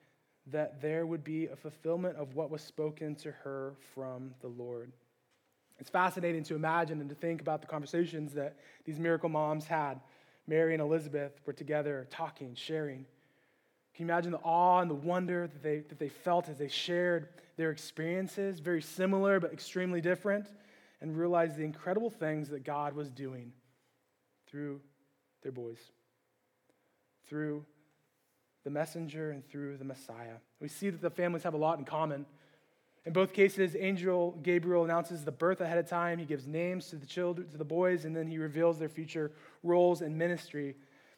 that 0.49 0.83
there 0.83 1.07
would 1.07 1.23
be 1.23 1.47
a 1.47 1.55
fulfillment 1.55 2.17
of 2.17 2.35
what 2.35 2.51
was 2.51 2.61
spoken 2.61 3.15
to 3.15 3.31
her 3.31 3.75
from 3.95 4.35
the 4.41 4.49
Lord. 4.49 4.91
It's 5.79 5.91
fascinating 5.91 6.43
to 6.45 6.57
imagine 6.57 7.01
and 7.01 7.09
to 7.09 7.15
think 7.15 7.41
about 7.41 7.61
the 7.61 7.69
conversations 7.69 8.35
that 8.35 8.57
these 8.85 8.99
miracle 8.99 9.29
moms 9.29 9.67
had. 9.67 10.01
Mary 10.49 10.75
and 10.75 10.83
Elizabeth 10.83 11.41
were 11.47 11.53
together 11.53 12.09
talking, 12.11 12.57
sharing. 12.57 13.07
Can 13.95 14.07
you 14.07 14.13
imagine 14.13 14.33
the 14.33 14.39
awe 14.39 14.81
and 14.81 14.91
the 14.91 14.95
wonder 14.97 15.47
that 15.47 15.63
they, 15.63 15.81
that 15.89 16.01
they 16.01 16.09
felt 16.09 16.49
as 16.49 16.59
they 16.59 16.69
shared 16.69 17.29
their 17.57 17.71
experiences, 17.71 18.59
very 18.59 18.83
similar 18.83 19.39
but 19.39 19.53
extremely 19.53 20.01
different, 20.01 20.51
and 21.01 21.17
realized 21.17 21.57
the 21.57 21.65
incredible 21.65 22.11
things 22.11 22.49
that 22.51 22.65
God 22.65 22.95
was 22.95 23.11
doing 23.11 23.53
through 24.49 24.81
their 25.43 25.53
boys, 25.53 25.79
through 27.29 27.65
the 28.65 28.71
messenger 28.71 29.31
and 29.31 29.47
through 29.49 29.77
the 29.77 29.85
Messiah. 29.85 30.37
We 30.61 30.69
see 30.69 30.91
that 30.91 31.01
the 31.01 31.11
families 31.11 31.43
have 31.45 31.55
a 31.55 31.59
lot 31.59 31.79
in 31.79 31.85
common. 31.85 32.27
In 33.07 33.13
both 33.13 33.33
cases, 33.33 33.77
angel 33.79 34.39
Gabriel 34.43 34.85
announces 34.85 35.25
the 35.25 35.33
birth 35.33 35.61
ahead 35.61 35.79
of 35.79 35.89
time. 35.89 36.19
He 36.19 36.25
gives 36.25 36.47
names 36.47 36.89
to 36.89 36.97
the 36.97 37.07
children, 37.07 37.49
to 37.51 37.57
the 37.57 37.65
boys, 37.65 38.05
and 38.05 38.15
then 38.15 38.27
he 38.27 38.39
reveals 38.39 38.79
their 38.79 38.89
future 38.89 39.31
roles 39.63 40.03
and 40.03 40.19
ministry. 40.19 40.75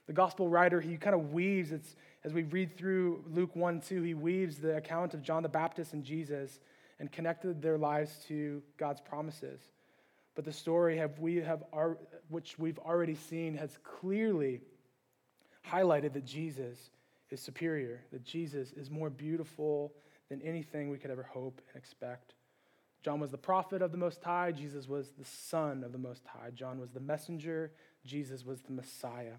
The 0.07 0.13
gospel 0.13 0.49
writer, 0.49 0.81
he 0.81 0.97
kind 0.97 1.15
of 1.15 1.33
weaves, 1.33 1.73
as 2.25 2.33
we 2.33 2.43
read 2.43 2.77
through 2.77 3.25
Luke 3.29 3.57
1 3.57 3.81
2, 3.81 4.03
he 4.03 4.15
weaves 4.15 4.59
the 4.59 4.77
account 4.77 5.15
of 5.15 5.23
John 5.23 5.43
the 5.43 5.49
Baptist 5.49 5.93
and 5.93 6.05
Jesus 6.05 6.61
and 7.01 7.11
connected 7.11 7.61
their 7.61 7.79
lives 7.79 8.25
to 8.29 8.63
God's 8.77 9.01
promises. 9.01 9.61
But 10.37 10.45
the 10.45 10.53
story 10.53 10.99
have 10.99 11.19
we 11.19 11.37
have 11.37 11.65
which 12.29 12.59
we've 12.59 12.79
already 12.79 13.17
seen 13.17 13.57
has 13.57 13.77
clearly 13.83 14.61
highlighted 15.67 16.13
that 16.13 16.25
Jesus 16.25 16.91
is 17.31 17.41
superior, 17.41 18.03
that 18.13 18.23
Jesus 18.23 18.73
is 18.73 18.91
more 18.91 19.11
beautiful 19.11 19.93
than 20.29 20.41
anything 20.43 20.91
we 20.91 20.99
could 20.99 21.11
ever 21.11 21.23
hope 21.23 21.61
and 21.73 21.83
expect. 21.83 22.35
John 23.03 23.19
was 23.19 23.31
the 23.31 23.39
prophet 23.39 23.81
of 23.81 23.93
the 23.93 23.99
Most 23.99 24.23
High, 24.23 24.53
Jesus 24.53 24.87
was 24.87 25.11
the 25.19 25.25
Son 25.25 25.83
of 25.83 25.93
the 25.93 25.99
Most 25.99 26.27
High. 26.27 26.51
John 26.51 26.79
was 26.79 26.91
the 26.91 27.01
messenger, 27.01 27.73
Jesus 28.05 28.45
was 28.45 28.61
the 28.61 28.73
Messiah. 28.73 29.37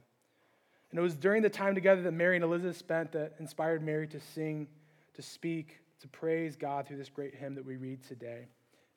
And 0.89 0.99
it 0.99 1.03
was 1.03 1.15
during 1.15 1.43
the 1.43 1.49
time 1.49 1.75
together 1.75 2.01
that 2.01 2.11
Mary 2.11 2.35
and 2.35 2.43
Elizabeth 2.43 2.77
spent 2.77 3.11
that 3.11 3.35
inspired 3.39 3.83
Mary 3.83 4.07
to 4.07 4.19
sing, 4.19 4.67
to 5.13 5.21
speak, 5.21 5.80
to 6.01 6.07
praise 6.07 6.55
God 6.55 6.87
through 6.87 6.97
this 6.97 7.09
great 7.09 7.35
hymn 7.35 7.55
that 7.55 7.65
we 7.65 7.77
read 7.77 8.03
today. 8.07 8.47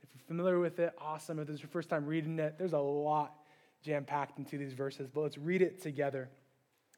If 0.02 0.08
you're 0.14 0.26
familiar 0.26 0.58
with 0.58 0.78
it, 0.78 0.92
awesome. 0.98 1.38
If 1.38 1.46
this 1.46 1.56
is 1.56 1.62
your 1.62 1.70
first 1.70 1.88
time 1.88 2.06
reading 2.06 2.38
it, 2.38 2.56
there's 2.58 2.72
a 2.72 2.78
lot 2.78 3.34
jam 3.82 4.04
packed 4.04 4.38
into 4.38 4.56
these 4.58 4.72
verses, 4.72 5.08
but 5.12 5.20
let's 5.20 5.38
read 5.38 5.62
it 5.62 5.82
together. 5.82 6.30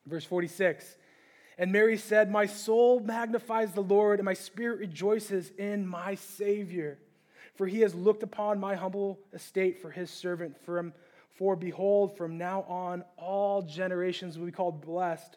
Verse 0.06 0.24
46 0.24 0.96
and 1.58 1.72
Mary 1.72 1.96
said, 1.96 2.30
My 2.30 2.46
soul 2.46 3.00
magnifies 3.00 3.72
the 3.72 3.82
Lord, 3.82 4.18
and 4.18 4.24
my 4.24 4.34
spirit 4.34 4.78
rejoices 4.78 5.50
in 5.56 5.86
my 5.86 6.14
Savior. 6.14 6.98
For 7.54 7.66
he 7.66 7.80
has 7.80 7.94
looked 7.94 8.22
upon 8.22 8.60
my 8.60 8.74
humble 8.74 9.18
estate 9.32 9.80
for 9.80 9.90
his 9.90 10.10
servant. 10.10 10.56
From, 10.66 10.92
for 11.30 11.56
behold, 11.56 12.16
from 12.16 12.36
now 12.36 12.62
on, 12.68 13.04
all 13.16 13.62
generations 13.62 14.38
will 14.38 14.44
be 14.44 14.52
called 14.52 14.82
blessed. 14.82 15.36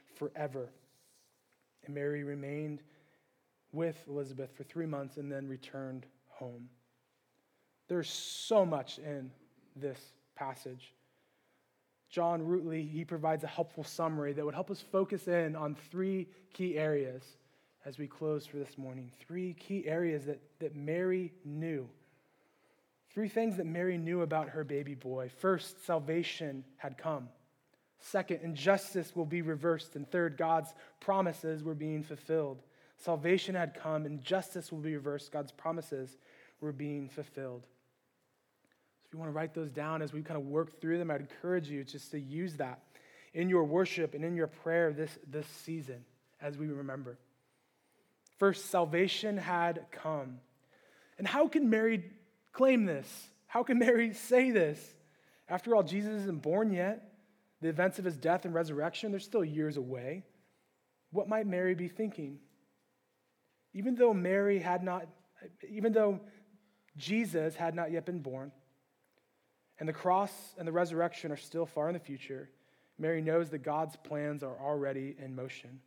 forever. 0.21 0.69
And 1.83 1.95
Mary 1.95 2.23
remained 2.23 2.83
with 3.71 3.97
Elizabeth 4.07 4.55
for 4.55 4.63
three 4.63 4.85
months 4.85 5.17
and 5.17 5.31
then 5.31 5.47
returned 5.47 6.05
home. 6.27 6.69
There's 7.87 8.09
so 8.09 8.63
much 8.63 8.99
in 8.99 9.31
this 9.75 9.99
passage. 10.35 10.93
John 12.11 12.45
Rootley, 12.45 12.87
he 12.87 13.03
provides 13.03 13.43
a 13.43 13.47
helpful 13.47 13.83
summary 13.83 14.31
that 14.33 14.45
would 14.45 14.53
help 14.53 14.69
us 14.69 14.83
focus 14.91 15.27
in 15.27 15.55
on 15.55 15.75
three 15.89 16.27
key 16.53 16.77
areas 16.77 17.23
as 17.83 17.97
we 17.97 18.05
close 18.05 18.45
for 18.45 18.57
this 18.57 18.77
morning. 18.77 19.09
Three 19.25 19.53
key 19.53 19.87
areas 19.87 20.25
that, 20.25 20.39
that 20.59 20.75
Mary 20.75 21.33
knew. 21.43 21.89
Three 23.11 23.27
things 23.27 23.57
that 23.57 23.65
Mary 23.65 23.97
knew 23.97 24.21
about 24.21 24.49
her 24.49 24.63
baby 24.63 24.93
boy. 24.93 25.31
First, 25.39 25.83
salvation 25.83 26.63
had 26.77 26.95
come. 26.95 27.27
Second, 28.01 28.39
injustice 28.41 29.15
will 29.15 29.25
be 29.25 29.41
reversed. 29.41 29.95
And 29.95 30.09
third, 30.09 30.35
God's 30.35 30.73
promises 30.99 31.63
were 31.63 31.75
being 31.75 32.03
fulfilled. 32.03 32.61
Salvation 32.97 33.55
had 33.55 33.73
come, 33.73 34.05
and 34.05 34.21
justice 34.21 34.71
will 34.71 34.79
be 34.79 34.95
reversed, 34.95 35.31
God's 35.31 35.51
promises 35.51 36.17
were 36.59 36.71
being 36.71 37.07
fulfilled. 37.07 37.63
So 37.63 39.07
If 39.07 39.13
you 39.13 39.19
want 39.19 39.29
to 39.29 39.35
write 39.35 39.53
those 39.53 39.71
down 39.71 40.01
as 40.01 40.13
we 40.13 40.21
kind 40.21 40.39
of 40.39 40.45
work 40.45 40.79
through 40.79 40.97
them, 40.97 41.11
I'd 41.11 41.21
encourage 41.21 41.67
you 41.67 41.83
just 41.83 42.11
to 42.11 42.19
use 42.19 42.55
that 42.55 42.79
in 43.33 43.49
your 43.49 43.63
worship 43.63 44.13
and 44.13 44.23
in 44.23 44.35
your 44.35 44.47
prayer 44.47 44.93
this, 44.93 45.17
this 45.29 45.47
season 45.47 46.05
as 46.41 46.57
we 46.57 46.67
remember. 46.67 47.17
First, 48.37 48.69
salvation 48.69 49.37
had 49.37 49.85
come. 49.91 50.39
And 51.17 51.27
how 51.27 51.47
can 51.47 51.69
Mary 51.69 52.03
claim 52.53 52.85
this? 52.85 53.29
How 53.47 53.63
can 53.63 53.79
Mary 53.79 54.13
say 54.13 54.51
this? 54.51 54.79
After 55.49 55.75
all, 55.75 55.83
Jesus 55.83 56.21
isn't 56.21 56.41
born 56.41 56.71
yet. 56.71 57.10
The 57.61 57.69
events 57.69 57.99
of 57.99 58.05
his 58.05 58.17
death 58.17 58.45
and 58.45 58.53
resurrection, 58.53 59.11
they're 59.11 59.19
still 59.19 59.43
years 59.43 59.77
away. 59.77 60.23
What 61.11 61.27
might 61.27 61.45
Mary 61.45 61.75
be 61.75 61.87
thinking? 61.87 62.39
Even 63.73 63.95
though 63.95 64.13
Mary 64.13 64.59
had 64.59 64.83
not, 64.83 65.07
even 65.69 65.93
though 65.93 66.19
Jesus 66.97 67.55
had 67.55 67.75
not 67.75 67.91
yet 67.91 68.05
been 68.05 68.19
born, 68.19 68.51
and 69.79 69.87
the 69.87 69.93
cross 69.93 70.31
and 70.57 70.67
the 70.67 70.71
resurrection 70.71 71.31
are 71.31 71.37
still 71.37 71.65
far 71.65 71.87
in 71.87 71.93
the 71.93 71.99
future, 71.99 72.49
Mary 72.97 73.21
knows 73.21 73.49
that 73.49 73.59
God's 73.59 73.95
plans 73.95 74.43
are 74.43 74.57
already 74.59 75.15
in 75.17 75.35
motion 75.35 75.79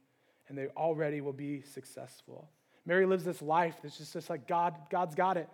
and 0.49 0.59
they 0.59 0.67
already 0.77 1.21
will 1.21 1.33
be 1.33 1.63
successful. 1.63 2.51
Mary 2.85 3.07
lives 3.07 3.25
this 3.25 3.41
life 3.41 3.77
that's 3.83 3.97
just, 3.99 4.13
just 4.13 4.29
like 4.29 4.47
God, 4.47 4.75
God's 4.91 5.15
got 5.15 5.37
it. 5.37 5.49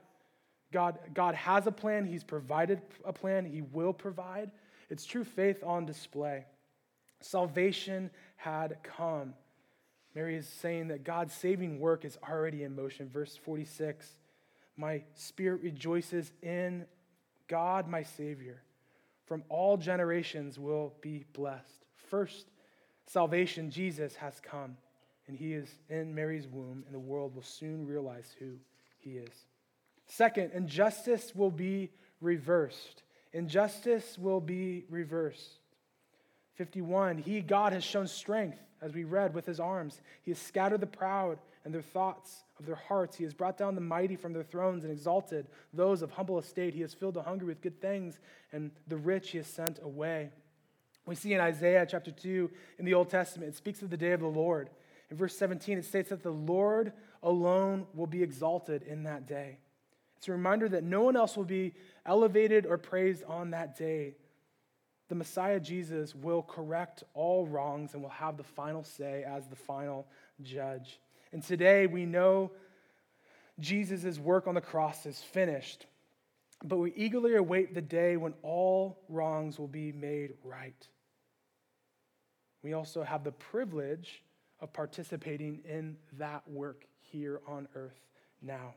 God, 0.73 0.99
God 1.15 1.35
has 1.35 1.67
a 1.67 1.73
plan, 1.73 2.07
He's 2.07 2.25
provided 2.25 2.81
a 3.05 3.13
plan, 3.13 3.45
He 3.45 3.63
will 3.63 3.93
provide. 3.93 4.51
It's 4.91 5.07
true 5.07 5.25
faith 5.25 5.63
on 5.65 5.87
display. 5.87 6.45
Salvation 7.21 8.11
had 8.37 8.79
come. 8.83 9.35
Mary 10.15 10.37
is 10.37 10.49
saying 10.49 10.89
that 10.89 11.05
God's 11.05 11.33
saving 11.33 11.79
work 11.79 12.05
is 12.05 12.19
already 12.29 12.65
in 12.65 12.75
motion. 12.75 13.09
Verse 13.09 13.37
46 13.37 14.17
My 14.77 15.03
spirit 15.15 15.63
rejoices 15.63 16.33
in 16.43 16.87
God, 17.47 17.89
my 17.89 18.03
Savior, 18.03 18.63
from 19.27 19.45
all 19.49 19.77
generations 19.77 20.59
will 20.59 20.95
be 21.01 21.25
blessed. 21.33 21.85
First, 22.09 22.47
salvation, 23.07 23.71
Jesus 23.71 24.17
has 24.17 24.41
come, 24.41 24.77
and 25.29 25.37
he 25.37 25.53
is 25.53 25.69
in 25.89 26.15
Mary's 26.15 26.49
womb, 26.49 26.83
and 26.87 26.95
the 26.95 26.99
world 26.99 27.35
will 27.35 27.43
soon 27.43 27.87
realize 27.87 28.35
who 28.39 28.55
he 28.99 29.13
is. 29.13 29.47
Second, 30.07 30.51
injustice 30.53 31.33
will 31.35 31.53
be 31.53 31.91
reversed. 32.21 33.03
Injustice 33.33 34.19
will 34.19 34.41
be 34.41 34.85
reversed. 34.89 35.59
51, 36.57 37.19
he, 37.19 37.41
God, 37.41 37.73
has 37.73 37.85
shown 37.85 38.07
strength, 38.07 38.59
as 38.83 38.93
we 38.93 39.05
read, 39.05 39.35
with 39.35 39.47
his 39.47 39.61
arms. 39.61 40.01
He 40.23 40.31
has 40.31 40.39
scattered 40.39 40.81
the 40.81 40.87
proud 40.87 41.39
and 41.65 41.73
their 41.73 41.83
thoughts 41.83 42.45
of 42.59 42.67
their 42.67 42.75
hearts. 42.75 43.17
He 43.17 43.25
has 43.25 43.35
brought 43.35 43.57
down 43.57 43.75
the 43.75 43.81
mighty 43.81 44.17
from 44.17 44.33
their 44.33 44.43
thrones 44.43 44.85
and 44.85 44.93
exalted 44.93 45.47
those 45.73 46.03
of 46.03 46.11
humble 46.11 46.39
estate. 46.39 46.75
He 46.75 46.81
has 46.81 46.95
filled 46.95 47.15
the 47.15 47.23
hungry 47.23 47.47
with 47.47 47.63
good 47.63 47.81
things, 47.81 48.19
and 48.53 48.71
the 48.89 48.97
rich 48.97 49.31
he 49.31 49.39
has 49.39 49.47
sent 49.47 49.79
away. 49.83 50.31
We 51.07 51.15
see 51.15 51.33
in 51.33 51.41
Isaiah 51.41 51.87
chapter 51.89 52.11
2 52.11 52.51
in 52.79 52.85
the 52.85 52.95
Old 52.95 53.11
Testament, 53.11 53.51
it 53.51 53.57
speaks 53.57 53.83
of 53.83 53.91
the 53.91 53.97
day 53.97 54.13
of 54.13 54.21
the 54.21 54.27
Lord. 54.27 54.71
In 55.11 55.17
verse 55.17 55.37
17, 55.37 55.79
it 55.79 55.85
states 55.85 56.11
that 56.11 56.23
the 56.23 56.31
Lord 56.31 56.93
alone 57.23 57.87
will 57.95 58.07
be 58.07 58.23
exalted 58.23 58.83
in 58.83 59.05
that 59.05 59.27
day. 59.27 59.59
It's 60.21 60.29
a 60.29 60.33
reminder 60.33 60.69
that 60.69 60.85
no 60.85 61.01
one 61.01 61.17
else 61.17 61.35
will 61.35 61.45
be 61.47 61.73
elevated 62.05 62.67
or 62.67 62.77
praised 62.77 63.25
on 63.25 63.53
that 63.53 63.79
day. 63.79 64.17
The 65.09 65.15
Messiah 65.15 65.59
Jesus 65.59 66.15
will 66.15 66.43
correct 66.43 67.05
all 67.15 67.47
wrongs 67.47 67.95
and 67.95 68.03
will 68.03 68.11
have 68.11 68.37
the 68.37 68.45
final 68.45 68.85
say 68.85 69.25
as 69.25 69.47
the 69.47 69.57
final 69.57 70.07
judge. 70.43 71.01
And 71.33 71.43
today 71.43 71.87
we 71.87 72.05
know 72.05 72.51
Jesus' 73.61 74.19
work 74.19 74.47
on 74.47 74.55
the 74.55 74.61
cross 74.61 75.07
is 75.07 75.19
finished, 75.19 75.87
but 76.63 76.77
we 76.77 76.93
eagerly 76.93 77.37
await 77.37 77.73
the 77.73 77.81
day 77.81 78.19
when 78.19 78.35
all 78.43 78.99
wrongs 79.09 79.59
will 79.59 79.69
be 79.69 79.91
made 79.91 80.35
right. 80.45 80.87
We 82.63 82.75
also 82.75 83.03
have 83.03 83.25
the 83.25 83.33
privilege 83.33 84.23
of 84.61 84.71
participating 84.75 85.63
in 85.65 85.97
that 86.19 86.47
work 86.47 86.85
here 87.01 87.41
on 87.49 87.69
earth 87.75 87.99
now. 88.43 88.75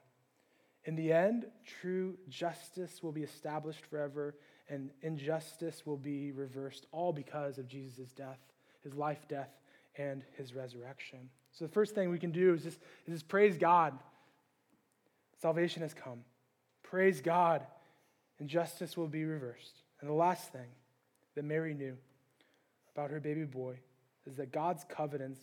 In 0.86 0.96
the 0.96 1.13
end, 1.13 1.46
true 1.82 2.17
justice 2.30 3.02
will 3.02 3.12
be 3.12 3.24
established 3.24 3.86
forever, 3.86 4.36
and 4.69 4.89
injustice 5.02 5.86
will 5.86 5.98
be 5.98 6.32
reversed, 6.32 6.88
all 6.91 7.13
because 7.13 7.58
of 7.58 7.67
Jesus' 7.67 8.12
death, 8.12 8.39
his 8.84 8.93
life, 8.93 9.26
death, 9.30 9.50
and 9.98 10.24
his 10.38 10.54
resurrection. 10.54 11.30
So 11.52 11.65
the 11.65 11.72
first 11.72 11.96
thing 11.96 12.10
we 12.10 12.19
can 12.19 12.32
do 12.32 12.54
is 12.54 12.63
just, 12.63 12.80
is 13.06 13.13
just 13.13 13.28
praise 13.28 13.58
God. 13.58 13.98
Salvation 15.41 15.82
has 15.84 15.93
come. 15.93 16.19
Praise 16.82 17.22
God, 17.22 17.65
and 18.39 18.50
justice 18.50 18.98
will 18.98 19.08
be 19.08 19.24
reversed. 19.24 19.84
And 20.02 20.10
the 20.10 20.15
last 20.15 20.52
thing 20.52 20.67
that 21.36 21.46
Mary 21.46 21.74
knew 21.74 21.98
about 22.96 23.10
her 23.10 23.19
baby 23.19 23.46
boy 23.46 23.76
is 24.26 24.36
that 24.36 24.52
God's 24.52 24.84
covenants, 24.84 25.39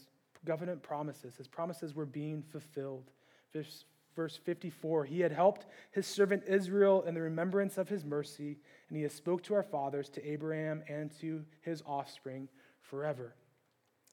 covenant 0.46 0.83
promises, 0.83 1.37
his 1.37 1.48
promises 1.48 1.94
were 1.94 2.07
being 2.07 2.42
fulfilled. 2.42 3.11
Verse, 3.53 3.85
verse 4.16 4.37
54 4.37 5.05
He 5.05 5.20
had 5.20 5.33
helped 5.33 5.66
his 5.90 6.07
servant 6.07 6.44
Israel 6.46 7.03
in 7.03 7.14
the 7.14 7.20
remembrance 7.20 7.79
of 7.79 7.88
his 7.88 8.05
mercy, 8.05 8.59
and 8.88 8.96
he 8.96 9.03
has 9.03 9.12
spoke 9.12 9.42
to 9.44 9.55
our 9.55 9.62
fathers, 9.62 10.09
to 10.11 10.27
Abraham, 10.27 10.83
and 10.88 11.11
to 11.20 11.44
his 11.61 11.83
offspring 11.87 12.49
forever. 12.81 13.35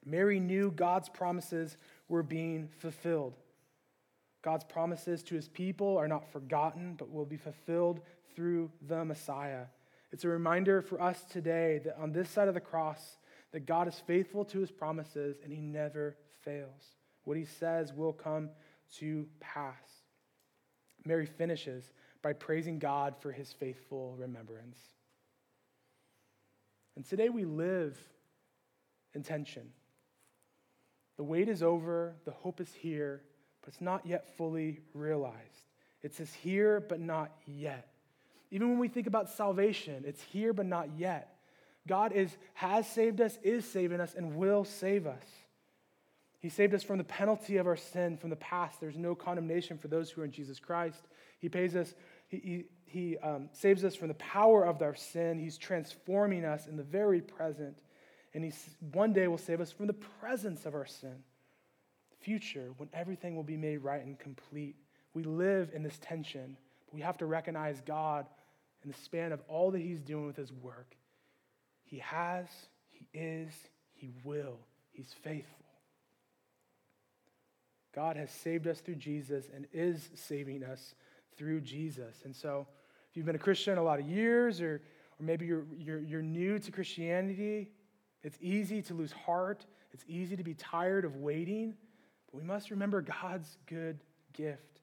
Mary 0.06 0.40
knew 0.40 0.72
God's 0.72 1.10
promises 1.10 1.78
were 2.08 2.24
being 2.24 2.70
fulfilled. 2.80 3.36
God's 4.42 4.64
promises 4.64 5.24
to 5.24 5.36
his 5.36 5.50
people 5.50 5.98
are 5.98 6.08
not 6.08 6.32
forgotten, 6.32 6.94
but 6.98 7.12
will 7.12 7.26
be 7.26 7.38
fulfilled 7.38 8.00
through 8.36 8.72
the 8.88 9.04
Messiah. 9.04 9.66
It's 10.12 10.24
a 10.24 10.30
reminder 10.30 10.82
for 10.82 11.02
us 11.02 11.22
today 11.24 11.82
that 11.84 11.98
on 12.00 12.14
this 12.14 12.30
side 12.30 12.48
of 12.48 12.54
the 12.54 12.62
cross, 12.62 13.18
that 13.52 13.66
God 13.66 13.88
is 13.88 14.02
faithful 14.06 14.46
to 14.46 14.60
his 14.60 14.72
promises 14.72 15.38
and 15.44 15.52
he 15.52 15.60
never 15.60 16.16
fails. 16.44 16.96
What 17.24 17.38
he 17.38 17.46
says 17.46 17.94
will 17.94 18.14
come 18.14 18.50
to 19.00 19.28
pass. 19.40 19.76
Mary 21.06 21.26
finishes 21.26 21.92
by 22.22 22.34
praising 22.34 22.80
God 22.80 23.16
for 23.20 23.32
his 23.32 23.54
faithful 23.54 24.16
remembrance. 24.18 24.78
And 26.96 27.06
today 27.06 27.30
we 27.30 27.46
live 27.46 27.98
in 29.14 29.24
tension. 29.24 29.70
The 31.18 31.24
wait 31.24 31.50
is 31.50 31.64
over, 31.64 32.16
the 32.26 32.32
hope 32.32 32.60
is 32.60 32.74
here, 32.74 33.22
but 33.62 33.70
it's 33.70 33.82
not 33.82 34.06
yet 34.06 34.36
fully 34.38 34.82
realized. 34.94 35.36
It 36.04 36.14
says 36.14 36.34
here, 36.34 36.80
but 36.80 37.00
not 37.00 37.32
yet. 37.46 37.88
Even 38.52 38.70
when 38.70 38.80
we 38.80 38.88
think 38.88 39.08
about 39.08 39.30
salvation, 39.30 40.04
it's 40.06 40.22
here, 40.22 40.54
but 40.54 40.66
not 40.66 40.90
yet. 40.98 41.38
God 41.88 42.12
is, 42.12 42.36
has 42.54 42.88
saved 42.88 43.22
us, 43.22 43.38
is 43.44 43.66
saving 43.70 44.00
us, 44.00 44.14
and 44.14 44.36
will 44.36 44.64
save 44.64 45.08
us. 45.08 45.26
He 46.40 46.50
saved 46.50 46.74
us 46.74 46.84
from 46.84 46.98
the 46.98 47.04
penalty 47.04 47.58
of 47.58 47.68
our 47.68 47.76
sin 47.76 48.18
from 48.18 48.30
the 48.30 48.36
past. 48.36 48.80
There's 48.80 48.98
no 48.98 49.16
condemnation 49.16 49.78
for 49.78 49.88
those 49.88 50.10
who 50.10 50.22
are 50.22 50.26
in 50.26 50.32
Jesus 50.32 50.60
Christ. 50.60 51.08
He 51.40 51.50
pays 51.50 51.76
us, 51.76 51.94
he, 52.28 52.38
he, 52.38 52.64
he 52.86 53.18
um, 53.18 53.50
saves 53.54 53.84
us 53.84 53.96
from 53.96 54.08
the 54.08 54.14
power 54.16 54.64
of 54.66 54.82
our 54.82 54.96
sin. 54.96 55.40
He's 55.40 55.58
transforming 55.58 56.46
us 56.46 56.68
in 56.68 56.78
the 56.78 56.84
very 56.84 57.22
present 57.22 57.80
and 58.38 58.46
he 58.46 58.54
one 58.92 59.14
day 59.14 59.28
will 59.28 59.40
save 59.40 59.62
us 59.62 59.72
from 59.72 59.88
the 59.88 59.94
presence 59.94 60.68
of 60.68 60.76
our 60.76 60.86
sin. 60.86 61.24
Future, 62.20 62.72
when 62.78 62.88
everything 62.94 63.36
will 63.36 63.44
be 63.44 63.58
made 63.58 63.78
right 63.78 64.06
and 64.06 64.20
complete. 64.20 64.76
We 65.16 65.24
live 65.24 65.72
in 65.74 65.82
this 65.82 65.98
tension, 66.02 66.58
but 66.86 66.94
we 66.94 67.02
have 67.02 67.18
to 67.18 67.26
recognize 67.26 67.82
God 67.82 68.28
in 68.84 68.92
the 68.92 68.98
span 68.98 69.32
of 69.32 69.42
all 69.48 69.72
that 69.72 69.82
he's 69.82 70.02
doing 70.02 70.28
with 70.28 70.36
his 70.36 70.52
work. 70.52 70.96
He 71.86 71.98
has, 72.00 72.46
he 72.90 73.08
is, 73.18 73.54
he 73.94 74.12
will. 74.24 74.60
He's 74.92 75.14
faithful. 75.24 75.66
God 77.98 78.16
has 78.16 78.30
saved 78.30 78.68
us 78.68 78.80
through 78.80 78.98
Jesus 78.98 79.46
and 79.56 79.66
is 79.74 80.08
saving 80.14 80.64
us 80.64 80.94
through 81.36 81.62
Jesus. 81.62 82.16
And 82.26 82.36
so, 82.36 82.68
if 83.10 83.18
you've 83.18 83.26
been 83.26 83.36
a 83.36 83.40
Christian 83.40 83.80
a 83.80 83.82
lot 83.82 84.00
of 84.00 84.08
years, 84.08 84.62
or, 84.62 84.84
or 85.20 85.26
maybe 85.26 85.48
you're, 85.48 85.66
you're, 85.76 86.02
you're 86.02 86.22
new 86.22 86.60
to 86.60 86.72
Christianity, 86.72 87.72
it's 88.22 88.38
easy 88.40 88.84
to 88.84 88.94
lose 88.94 89.12
heart. 89.12 89.66
It's 89.94 90.04
easy 90.08 90.36
to 90.36 90.44
be 90.44 90.54
tired 90.54 91.06
of 91.06 91.16
waiting. 91.16 91.74
But 92.32 92.38
we 92.40 92.44
must 92.44 92.70
remember 92.70 93.02
God's 93.02 93.58
good 93.66 93.98
gift 94.32 94.82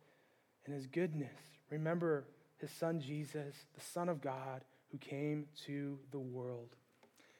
and 0.66 0.74
his 0.74 0.88
goodness. 0.88 1.30
Remember 1.70 2.26
his 2.56 2.72
son 2.72 3.00
Jesus, 3.00 3.54
the 3.76 3.80
Son 3.80 4.08
of 4.08 4.20
God, 4.20 4.64
who 4.90 4.98
came 4.98 5.46
to 5.66 6.00
the 6.10 6.18
world. 6.18 6.74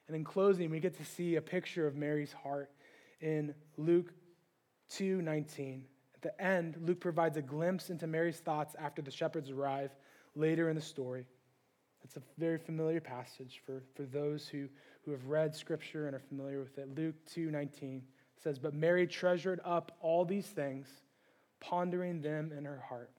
And 0.07 0.15
in 0.15 0.23
closing, 0.23 0.71
we 0.71 0.79
get 0.79 0.97
to 0.99 1.05
see 1.05 1.35
a 1.35 1.43
picture 1.43 1.89
of 1.89 1.97
Mary's 1.97 2.33
heart 2.33 2.71
in 3.21 3.57
Luke 3.77 4.13
2 4.91 5.23
19. 5.23 5.85
At 6.15 6.23
the 6.23 6.43
end, 6.43 6.77
Luke 6.81 7.01
provides 7.01 7.37
a 7.37 7.43
glimpse 7.43 7.91
into 7.91 8.07
Mary's 8.07 8.39
thoughts 8.39 8.75
after 8.79 9.03
the 9.03 9.11
shepherds 9.11 9.51
arrive 9.51 9.91
later 10.35 10.69
in 10.69 10.77
the 10.77 10.83
story. 10.83 11.27
It's 12.03 12.17
a 12.17 12.23
very 12.39 12.59
familiar 12.59 13.01
passage 13.01 13.63
for, 13.65 13.83
for 13.95 14.03
those 14.03 14.47
who, 14.47 14.69
who 15.05 15.11
have 15.11 15.27
read 15.27 15.55
Scripture 15.55 16.07
and 16.07 16.15
are 16.15 16.21
familiar 16.21 16.61
with 16.61 16.77
it. 16.79 16.95
Luke 16.97 17.15
2.19 17.35 18.03
says, 18.43 18.59
But 18.59 18.75
Mary 18.75 19.07
treasured 19.07 19.61
up 19.65 19.93
all 20.01 20.25
these 20.25 20.47
things, 20.47 20.87
pondering 21.61 22.21
them 22.21 22.53
in 22.57 22.65
her 22.67 22.83
heart. 22.87 23.11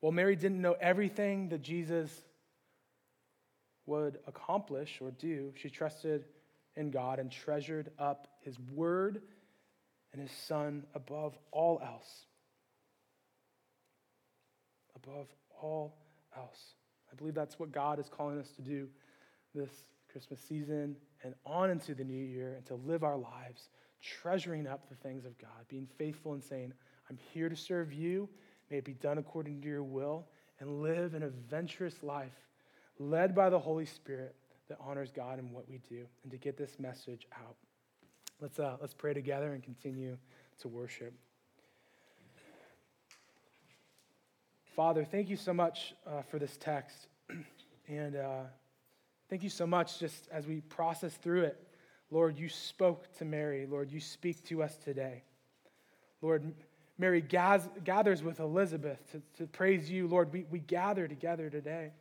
Well, 0.00 0.12
Mary 0.12 0.36
didn't 0.36 0.60
know 0.60 0.76
everything 0.80 1.48
that 1.50 1.62
Jesus 1.62 2.24
would 3.86 4.18
accomplish 4.26 4.98
or 5.00 5.12
do. 5.12 5.52
She 5.56 5.70
trusted 5.70 6.24
in 6.76 6.90
God 6.90 7.18
and 7.18 7.30
treasured 7.30 7.90
up 7.98 8.26
his 8.40 8.58
word 8.58 9.22
and 10.14 10.22
his 10.22 10.30
son 10.30 10.84
above 10.94 11.36
all 11.50 11.82
else. 11.84 12.24
Above 14.94 15.26
all 15.60 15.96
else. 16.36 16.76
I 17.12 17.16
believe 17.16 17.34
that's 17.34 17.58
what 17.58 17.72
God 17.72 17.98
is 17.98 18.08
calling 18.08 18.38
us 18.38 18.50
to 18.52 18.62
do 18.62 18.88
this 19.54 19.84
Christmas 20.10 20.40
season 20.40 20.96
and 21.24 21.34
on 21.44 21.70
into 21.70 21.94
the 21.94 22.04
new 22.04 22.24
year 22.24 22.54
and 22.54 22.64
to 22.66 22.76
live 22.76 23.02
our 23.02 23.18
lives 23.18 23.68
treasuring 24.00 24.66
up 24.66 24.88
the 24.88 24.94
things 24.96 25.24
of 25.24 25.36
God, 25.38 25.66
being 25.68 25.88
faithful 25.98 26.34
and 26.34 26.44
saying, 26.44 26.72
I'm 27.10 27.18
here 27.32 27.48
to 27.48 27.56
serve 27.56 27.92
you. 27.92 28.28
May 28.70 28.78
it 28.78 28.84
be 28.84 28.94
done 28.94 29.18
according 29.18 29.62
to 29.62 29.68
your 29.68 29.82
will 29.82 30.26
and 30.60 30.80
live 30.80 31.14
an 31.14 31.22
adventurous 31.22 32.02
life 32.02 32.32
led 32.98 33.34
by 33.34 33.50
the 33.50 33.58
Holy 33.58 33.86
Spirit 33.86 34.36
that 34.68 34.78
honors 34.80 35.10
God 35.10 35.38
in 35.38 35.50
what 35.50 35.68
we 35.68 35.80
do 35.88 36.06
and 36.22 36.30
to 36.30 36.38
get 36.38 36.56
this 36.56 36.78
message 36.78 37.26
out. 37.36 37.56
Let's, 38.44 38.58
uh, 38.58 38.76
let's 38.78 38.92
pray 38.92 39.14
together 39.14 39.54
and 39.54 39.62
continue 39.62 40.18
to 40.60 40.68
worship. 40.68 41.14
Father, 44.76 45.02
thank 45.02 45.30
you 45.30 45.36
so 45.38 45.54
much 45.54 45.94
uh, 46.06 46.20
for 46.20 46.38
this 46.38 46.58
text. 46.58 47.06
and 47.88 48.16
uh, 48.16 48.42
thank 49.30 49.42
you 49.42 49.48
so 49.48 49.66
much 49.66 49.98
just 49.98 50.28
as 50.30 50.46
we 50.46 50.60
process 50.60 51.14
through 51.14 51.44
it. 51.44 51.56
Lord, 52.10 52.38
you 52.38 52.50
spoke 52.50 53.10
to 53.16 53.24
Mary. 53.24 53.66
Lord, 53.66 53.90
you 53.90 53.98
speak 53.98 54.44
to 54.48 54.62
us 54.62 54.76
today. 54.76 55.22
Lord, 56.20 56.52
Mary 56.98 57.22
gathers 57.22 58.22
with 58.22 58.40
Elizabeth 58.40 58.98
to, 59.12 59.22
to 59.38 59.46
praise 59.46 59.90
you. 59.90 60.06
Lord, 60.06 60.30
we, 60.34 60.44
we 60.50 60.58
gather 60.58 61.08
together 61.08 61.48
today. 61.48 61.92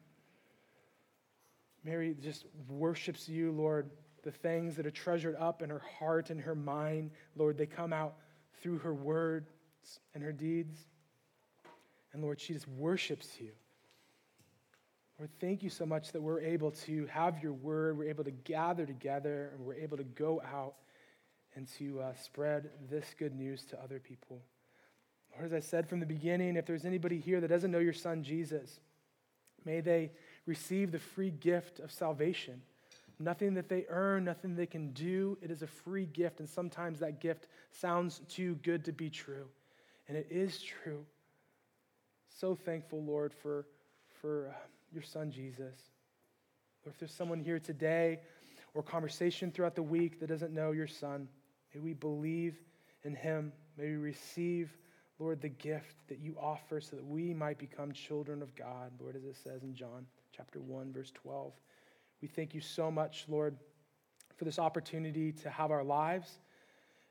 Mary 1.86 2.18
just 2.22 2.44
worships 2.68 3.30
you, 3.30 3.54
Lord. 3.54 3.90
The 4.24 4.32
things 4.32 4.76
that 4.78 4.86
are 4.86 4.92
treasured 4.92 5.36
up 5.36 5.62
in 5.62 5.70
her 5.70 5.82
heart 6.00 6.30
and 6.30 6.40
her 6.42 6.56
mind, 6.56 7.12
Lord, 7.36 7.58
they 7.58 7.66
come 7.66 7.94
out 7.94 8.16
through 8.62 8.80
her 8.80 8.94
words 8.94 9.48
and 10.14 10.24
her 10.24 10.32
deeds. 10.32 10.78
And 12.14 12.22
Lord, 12.22 12.40
she 12.40 12.54
just 12.54 12.68
worships 12.68 13.28
you. 13.40 13.52
Lord, 15.20 15.30
thank 15.40 15.62
you 15.62 15.70
so 15.70 15.86
much 15.86 16.12
that 16.12 16.22
we're 16.22 16.42
able 16.42 16.72
to 16.72 17.06
have 17.08 17.42
your 17.42 17.54
word, 17.54 17.98
we're 17.98 18.10
able 18.10 18.24
to 18.24 18.32
gather 18.32 18.86
together, 18.86 19.52
and 19.54 19.66
we're 19.66 19.76
able 19.76 19.98
to 19.98 20.04
go 20.04 20.42
out 20.42 20.76
and 21.56 21.68
to 21.78 22.02
uh, 22.02 22.14
spread 22.16 22.70
this 22.90 23.14
good 23.18 23.36
news 23.36 23.64
to 23.66 23.82
other 23.82 24.00
people. 24.00 24.42
Lord, 25.34 25.46
as 25.46 25.54
I 25.54 25.60
said 25.60 25.88
from 25.88 26.00
the 26.00 26.06
beginning, 26.06 26.56
if 26.56 26.66
there's 26.66 26.86
anybody 26.86 27.20
here 27.20 27.42
that 27.42 27.48
doesn't 27.48 27.72
know 27.72 27.80
your 27.80 27.94
son 27.94 28.24
Jesus, 28.24 28.80
may 29.66 29.82
they 29.82 30.12
receive 30.46 30.92
the 30.92 31.00
free 31.00 31.32
gift 31.32 31.80
of 31.80 31.92
salvation. 31.92 32.62
Nothing 33.24 33.54
that 33.54 33.70
they 33.70 33.86
earn, 33.88 34.26
nothing 34.26 34.56
they 34.56 34.66
can 34.66 34.92
do. 34.92 35.38
It 35.42 35.50
is 35.50 35.62
a 35.62 35.68
free 35.68 36.08
gift, 36.08 36.42
and 36.42 36.50
sometimes 36.50 37.00
that 37.00 37.22
gift 37.22 37.48
sounds 37.72 38.22
too 38.28 38.56
good 38.64 38.84
to 38.84 38.92
be 38.92 39.10
true. 39.10 39.48
And 40.10 40.18
it 40.18 40.28
is 40.30 40.62
true. 40.62 41.06
So 42.28 42.54
thankful, 42.54 43.02
Lord, 43.02 43.34
for, 43.34 43.66
for 44.22 44.50
uh, 44.50 44.54
your 44.92 45.04
son 45.04 45.32
Jesus. 45.32 45.76
Or 46.86 46.92
if 46.92 47.00
there's 47.00 47.14
someone 47.14 47.40
here 47.40 47.60
today 47.60 48.20
or 48.74 48.84
conversation 48.84 49.52
throughout 49.52 49.76
the 49.76 49.84
week 49.84 50.20
that 50.20 50.28
doesn't 50.28 50.54
know 50.54 50.72
your 50.72 50.88
son, 50.88 51.30
may 51.74 51.80
we 51.80 51.94
believe 51.94 52.58
in 53.04 53.16
him. 53.16 53.54
May 53.78 53.92
we 53.92 53.96
receive, 53.96 54.76
Lord, 55.18 55.40
the 55.42 55.50
gift 55.50 55.96
that 56.10 56.20
you 56.20 56.36
offer 56.42 56.82
so 56.82 56.98
that 56.98 57.06
we 57.06 57.34
might 57.34 57.58
become 57.58 57.94
children 57.94 58.42
of 58.42 58.54
God, 58.56 58.92
Lord, 59.00 59.16
as 59.16 59.24
it 59.24 59.38
says 59.42 59.64
in 59.64 59.74
John 59.74 60.06
chapter 60.36 60.60
1, 60.60 60.92
verse 60.92 61.12
12. 61.12 61.54
We 62.24 62.30
thank 62.30 62.54
you 62.54 62.62
so 62.62 62.90
much, 62.90 63.26
Lord, 63.28 63.58
for 64.38 64.46
this 64.46 64.58
opportunity 64.58 65.34
to 65.34 65.50
have 65.50 65.72
our 65.72 65.84
lives 65.84 66.40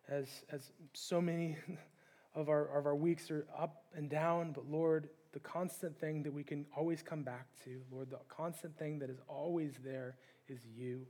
as, 0.08 0.26
as 0.50 0.72
so 0.94 1.20
many 1.20 1.58
of 2.34 2.48
our, 2.48 2.64
of 2.78 2.86
our 2.86 2.96
weeks 2.96 3.30
are 3.30 3.46
up 3.54 3.84
and 3.94 4.08
down, 4.08 4.52
but 4.52 4.70
Lord, 4.70 5.10
the 5.34 5.40
constant 5.40 6.00
thing 6.00 6.22
that 6.22 6.32
we 6.32 6.42
can 6.42 6.64
always 6.74 7.02
come 7.02 7.22
back 7.22 7.48
to, 7.64 7.82
Lord, 7.92 8.08
the 8.08 8.20
constant 8.30 8.74
thing 8.78 8.98
that 9.00 9.10
is 9.10 9.18
always 9.28 9.74
there 9.84 10.16
is 10.48 10.60
you. 10.74 11.06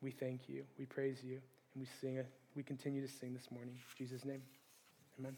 We 0.00 0.12
thank 0.12 0.48
you, 0.48 0.62
we 0.78 0.84
praise 0.84 1.24
you, 1.24 1.40
and 1.74 1.80
we 1.80 1.88
sing. 2.00 2.22
We 2.54 2.62
continue 2.62 3.04
to 3.04 3.12
sing 3.12 3.34
this 3.34 3.50
morning. 3.50 3.74
In 3.74 4.06
Jesus' 4.06 4.24
name, 4.24 4.42
amen. 5.18 5.34